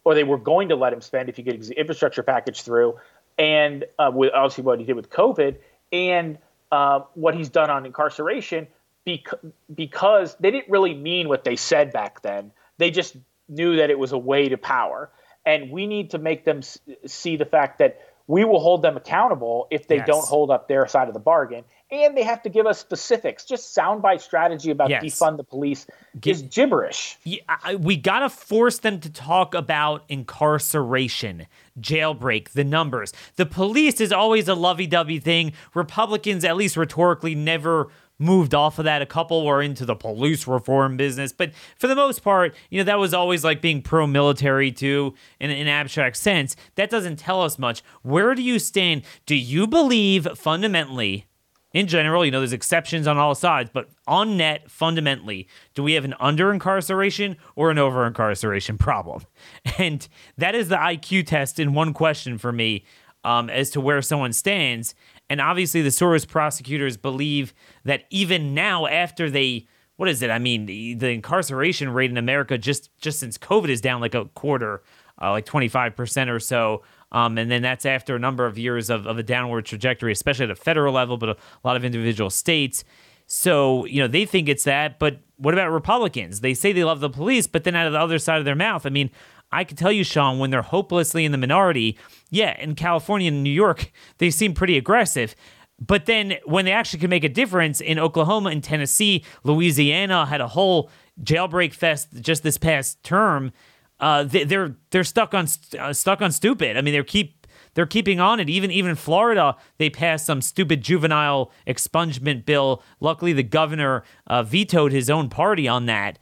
[0.04, 2.98] or they were going to let him spend if he gets the infrastructure package through,
[3.38, 5.56] and uh, with obviously what he did with COVID
[5.92, 6.38] and
[6.72, 8.66] uh, what he's done on incarceration,
[9.04, 9.28] bec-
[9.74, 12.52] because they didn't really mean what they said back then.
[12.78, 13.16] They just
[13.48, 15.10] knew that it was a way to power,
[15.44, 18.96] and we need to make them s- see the fact that we will hold them
[18.96, 20.06] accountable if they Yes.
[20.06, 23.44] don't hold up their side of the bargain, and they have to give us specifics.
[23.44, 25.02] Just soundbite strategy about Yes.
[25.04, 25.86] defund the police
[26.24, 27.16] is gibberish.
[27.24, 31.46] Yeah, I- we gotta force them to talk about incarceration,
[31.80, 33.12] jailbreak, the numbers.
[33.36, 35.52] The police is always a lovey-dovey thing.
[35.74, 37.88] Republicans, at least rhetorically, never
[38.18, 39.00] moved off of that.
[39.00, 42.84] A couple were into the police reform business, but for the most part, you know,
[42.84, 46.54] that was always like being pro-military too, in an abstract sense.
[46.74, 47.82] That doesn't tell us much.
[48.02, 49.02] Where do you stand?
[49.24, 51.24] Do you believe fundamentally?
[51.72, 55.92] In general, you know, there's exceptions on all sides, but on net, fundamentally, do we
[55.92, 59.22] have an under incarceration or an over incarceration problem?
[59.78, 60.06] And
[60.36, 62.84] that is the IQ test in one question for me
[63.24, 64.94] um, as to where someone stands.
[65.28, 67.54] And obviously, the Soros prosecutors believe
[67.84, 69.66] that even now, after they
[70.00, 70.30] what is it?
[70.30, 74.14] I mean, the, the incarceration rate in America just just since COVID is down like
[74.14, 74.82] a quarter,
[75.20, 76.82] uh, like 25% or so.
[77.12, 80.44] Um, and then that's after a number of years of, of a downward trajectory, especially
[80.44, 82.84] at a federal level, but a, lot of individual states.
[83.26, 84.98] So, you know, they think it's that.
[84.98, 86.40] But what about Republicans?
[86.40, 88.54] They say they love the police, but then out of the other side of their
[88.54, 89.10] mouth, I mean,
[89.52, 91.98] I can tell you, Sean, when they're hopelessly in the minority,
[92.30, 95.34] yeah, in California and New York, they seem pretty aggressive.
[95.80, 100.40] But then when they actually can make a difference in Oklahoma and Tennessee, Louisiana had
[100.40, 100.90] a whole
[101.22, 103.52] jailbreak fest just this past term.
[104.00, 105.46] Uh, they, they're they're stuck on
[105.78, 106.76] uh, stuck on stupid.
[106.76, 108.48] I mean, they're keep they're keeping on it.
[108.48, 112.82] Even even Florida, they passed some stupid juvenile expungement bill.
[112.98, 116.18] Luckily, the governor uh, vetoed his own party on that.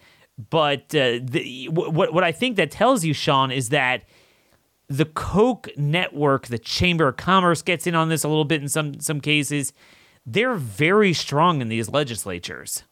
[0.50, 4.04] But uh, the, what what I think that tells you, Sean, is that
[4.88, 8.68] the Koch network, the Chamber of Commerce gets in on this a little bit in
[8.68, 9.72] some some cases.
[10.26, 12.84] They're very strong in these legislatures.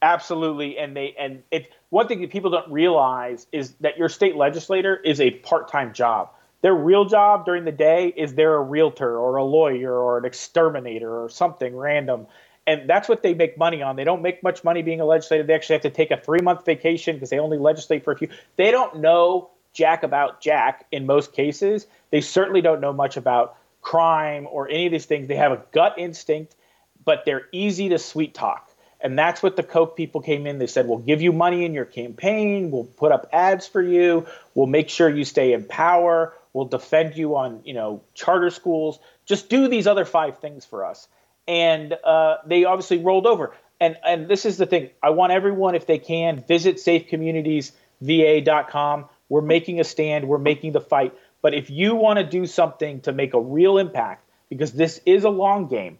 [0.00, 1.72] Absolutely, and they and it.
[1.92, 6.30] One thing that people don't realize is that your state legislator is a part-time job.
[6.62, 10.24] Their real job during the day is they're a realtor or a lawyer or an
[10.24, 12.28] exterminator or something random,
[12.66, 13.96] and that's what they make money on.
[13.96, 15.42] They don't make much money being a legislator.
[15.42, 18.28] They actually have to take a three-month vacation because they only legislate for a few.
[18.56, 21.86] They don't know jack about jack in most cases.
[22.10, 25.28] They certainly don't know much about crime or any of these things.
[25.28, 26.56] They have a gut instinct,
[27.04, 28.70] but they're easy to sweet talk.
[29.02, 30.58] And that's what the Koch people came in.
[30.58, 32.70] They said, we'll give you money in your campaign.
[32.70, 34.28] We'll put up ads for you.
[34.54, 36.32] We'll make sure you stay in power.
[36.52, 39.00] We'll defend you on, you know, charter schools.
[39.26, 41.08] Just do these other five things for us.
[41.48, 43.52] And uh, they obviously rolled over.
[43.80, 44.90] And and this is the thing.
[45.02, 49.06] I want everyone, if they can, visit safecommunitiesva.com.
[49.28, 50.28] We're making a stand.
[50.28, 51.12] We're making the fight.
[51.40, 55.24] But if you want to do something to make a real impact, because this is
[55.24, 55.98] a long game,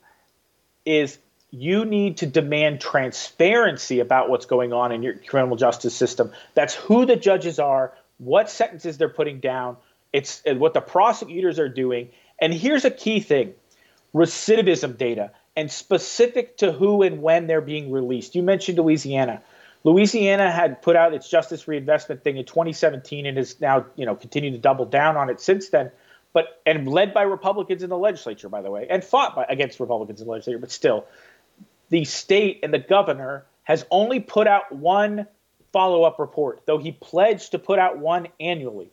[0.84, 1.18] is
[1.52, 6.32] you need to demand transparency about what's going on in your criminal justice system.
[6.54, 9.76] That's who the judges are, what sentences they're putting down,
[10.12, 12.08] it's what the prosecutors are doing.
[12.40, 13.54] And here's a key thing
[14.14, 18.34] recidivism data and specific to who and when they're being released.
[18.34, 19.42] You mentioned Louisiana.
[19.84, 24.14] Louisiana had put out its justice reinvestment thing in 2017 and has now, you know,
[24.14, 25.90] continued to double down on it since then.
[26.32, 29.80] But and led by Republicans in the legislature, by the way, and fought by, against
[29.80, 31.04] Republicans in the legislature, but still,
[31.92, 35.26] the state and the governor has only put out one
[35.72, 38.90] follow-up report, though he pledged to put out one annually.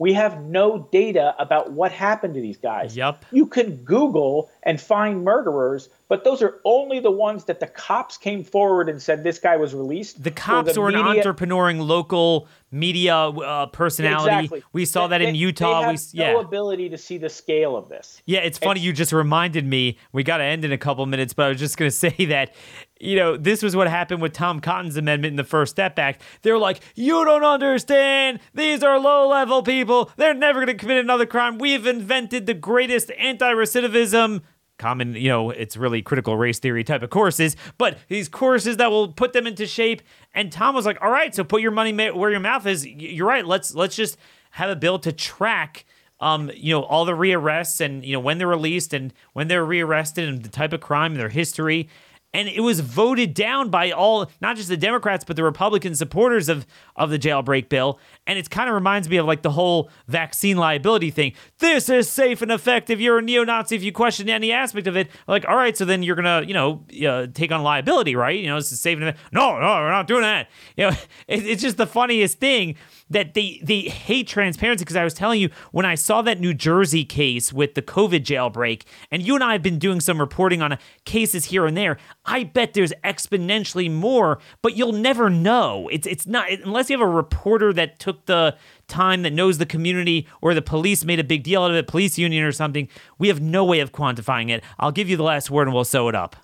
[0.00, 2.96] We have no data about what happened to these guys.
[2.96, 3.22] Yep.
[3.32, 8.16] You can Google and find murderers, but those are only the ones that the cops
[8.16, 10.24] came forward and said this guy was released.
[10.24, 14.36] The or cops the or an media- entrepreneuring local media uh, personality.
[14.46, 14.62] Exactly.
[14.72, 15.80] We saw They- that in Utah.
[15.80, 16.32] We have yeah.
[16.32, 18.22] no ability to see the scale of this.
[18.24, 19.98] Yeah, it's funny you just reminded me.
[20.12, 22.24] We got to end in a couple minutes, but I was just going to say
[22.26, 22.54] that
[23.00, 26.22] you know, this was what happened with Tom Cotton's amendment in the First Step Act.
[26.42, 28.40] They're like, you don't understand.
[28.54, 30.10] These are low level people.
[30.16, 31.58] They're never going to commit another crime.
[31.58, 34.42] We've invented the greatest anti recidivism
[34.80, 38.90] common, you know, it's really critical race theory type of courses, but these courses that
[38.90, 40.00] will put them into shape.
[40.34, 42.86] And Tom was like, "All right, so put your money where your mouth is.
[42.86, 43.46] You're right.
[43.46, 44.16] Let's let's just
[44.52, 45.84] have a bill to track."
[46.18, 49.64] Um, you know, all the rearrests and you know when they're released and when they're
[49.64, 51.88] rearrested and the type of crime and their history
[52.32, 56.48] and it was voted down by all not just the democrats but the republican supporters
[56.48, 56.66] of
[56.96, 57.98] of the jailbreak bill.
[58.26, 61.32] And it kind of reminds me of like the whole vaccine liability thing.
[61.58, 63.00] This is safe and effective.
[63.00, 65.08] You're a neo-nazi if you question any aspect of it.
[65.26, 68.38] Like all right so then you're gonna you know uh, take on liability right?
[68.38, 69.32] You know this is safe and effective.
[69.32, 70.48] no no we're not doing that.
[70.76, 70.90] You know
[71.28, 72.76] it, it's just the funniest thing
[73.10, 76.54] that they they hate transparency because I was telling you when I saw that New
[76.54, 80.62] Jersey case with the COVID jailbreak, and you and I have been doing some reporting
[80.62, 81.98] on uh, cases here and there.
[82.24, 85.88] I bet there's exponentially more, but you'll never know.
[85.92, 88.56] It's it's not unless you have a reporter that took the
[88.86, 91.86] time that knows the community or the police made a big deal out of it,
[91.86, 92.88] police union or something.
[93.18, 94.62] We have no way of quantifying it.
[94.78, 96.36] I'll give you the last word and we'll sew it up.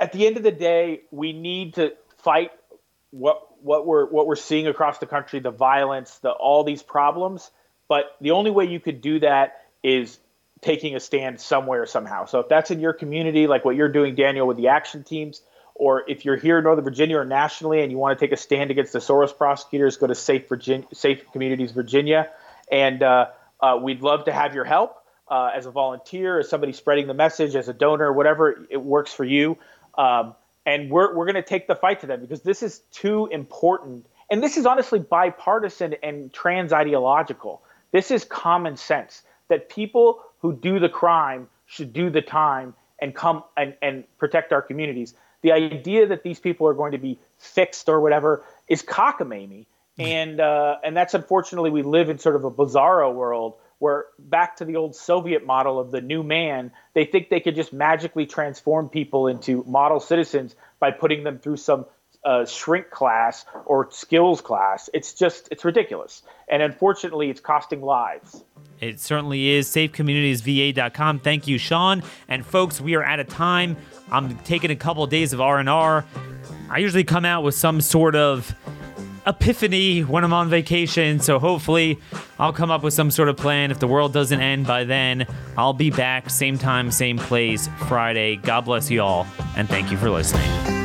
[0.00, 2.50] At the end of the day, we need to fight
[3.10, 7.50] what what we're what we're seeing across the country, the violence, the all these problems.
[7.88, 10.18] But the only way you could do that is
[10.60, 12.24] taking a stand somewhere somehow.
[12.26, 15.42] So if that's in your community, like what you're doing, Daniel, with the action teams,
[15.74, 18.36] or if you're here in Northern Virginia or nationally and you want to take a
[18.36, 22.30] stand against the Soros prosecutors, go to Safe Virginia, Safe Communities Virginia,
[22.70, 23.26] and uh,
[23.60, 24.96] uh, we'd love to have your help
[25.28, 29.12] uh, as a volunteer, as somebody spreading the message, as a donor, whatever it works
[29.12, 29.58] for you.
[29.96, 30.34] Um,
[30.66, 34.06] and we're we're going to take the fight to them because this is too important.
[34.30, 37.62] And this is honestly bipartisan and trans ideological.
[37.90, 43.14] This is common sense that people who do the crime should do the time and
[43.14, 45.14] come and, and protect our communities.
[45.42, 49.66] The idea that these people are going to be fixed or whatever is cockamamie.
[49.98, 54.54] And uh, and that's unfortunately we live in sort of a bizarro world where back
[54.54, 58.26] to the old Soviet model of the new man, they think they could just magically
[58.26, 61.84] transform people into model citizens by putting them through some
[62.24, 64.88] uh, shrink class or skills class.
[64.94, 66.22] It's just, it's ridiculous.
[66.46, 68.44] And unfortunately, it's costing lives.
[68.78, 69.66] It certainly is.
[69.70, 71.18] SafeCommunitiesVA.com.
[71.18, 72.04] Thank you, Sean.
[72.28, 73.76] And folks, we are out of time.
[74.12, 76.04] I'm taking a couple of days of R&R.
[76.70, 78.54] I usually come out with some sort of
[79.26, 81.20] epiphany when I'm on vacation.
[81.20, 81.98] So hopefully,
[82.38, 83.70] I'll come up with some sort of plan.
[83.70, 88.36] If the world doesn't end by then, I'll be back, same time, same place, Friday.
[88.36, 90.81] God bless you all, and thank you for listening.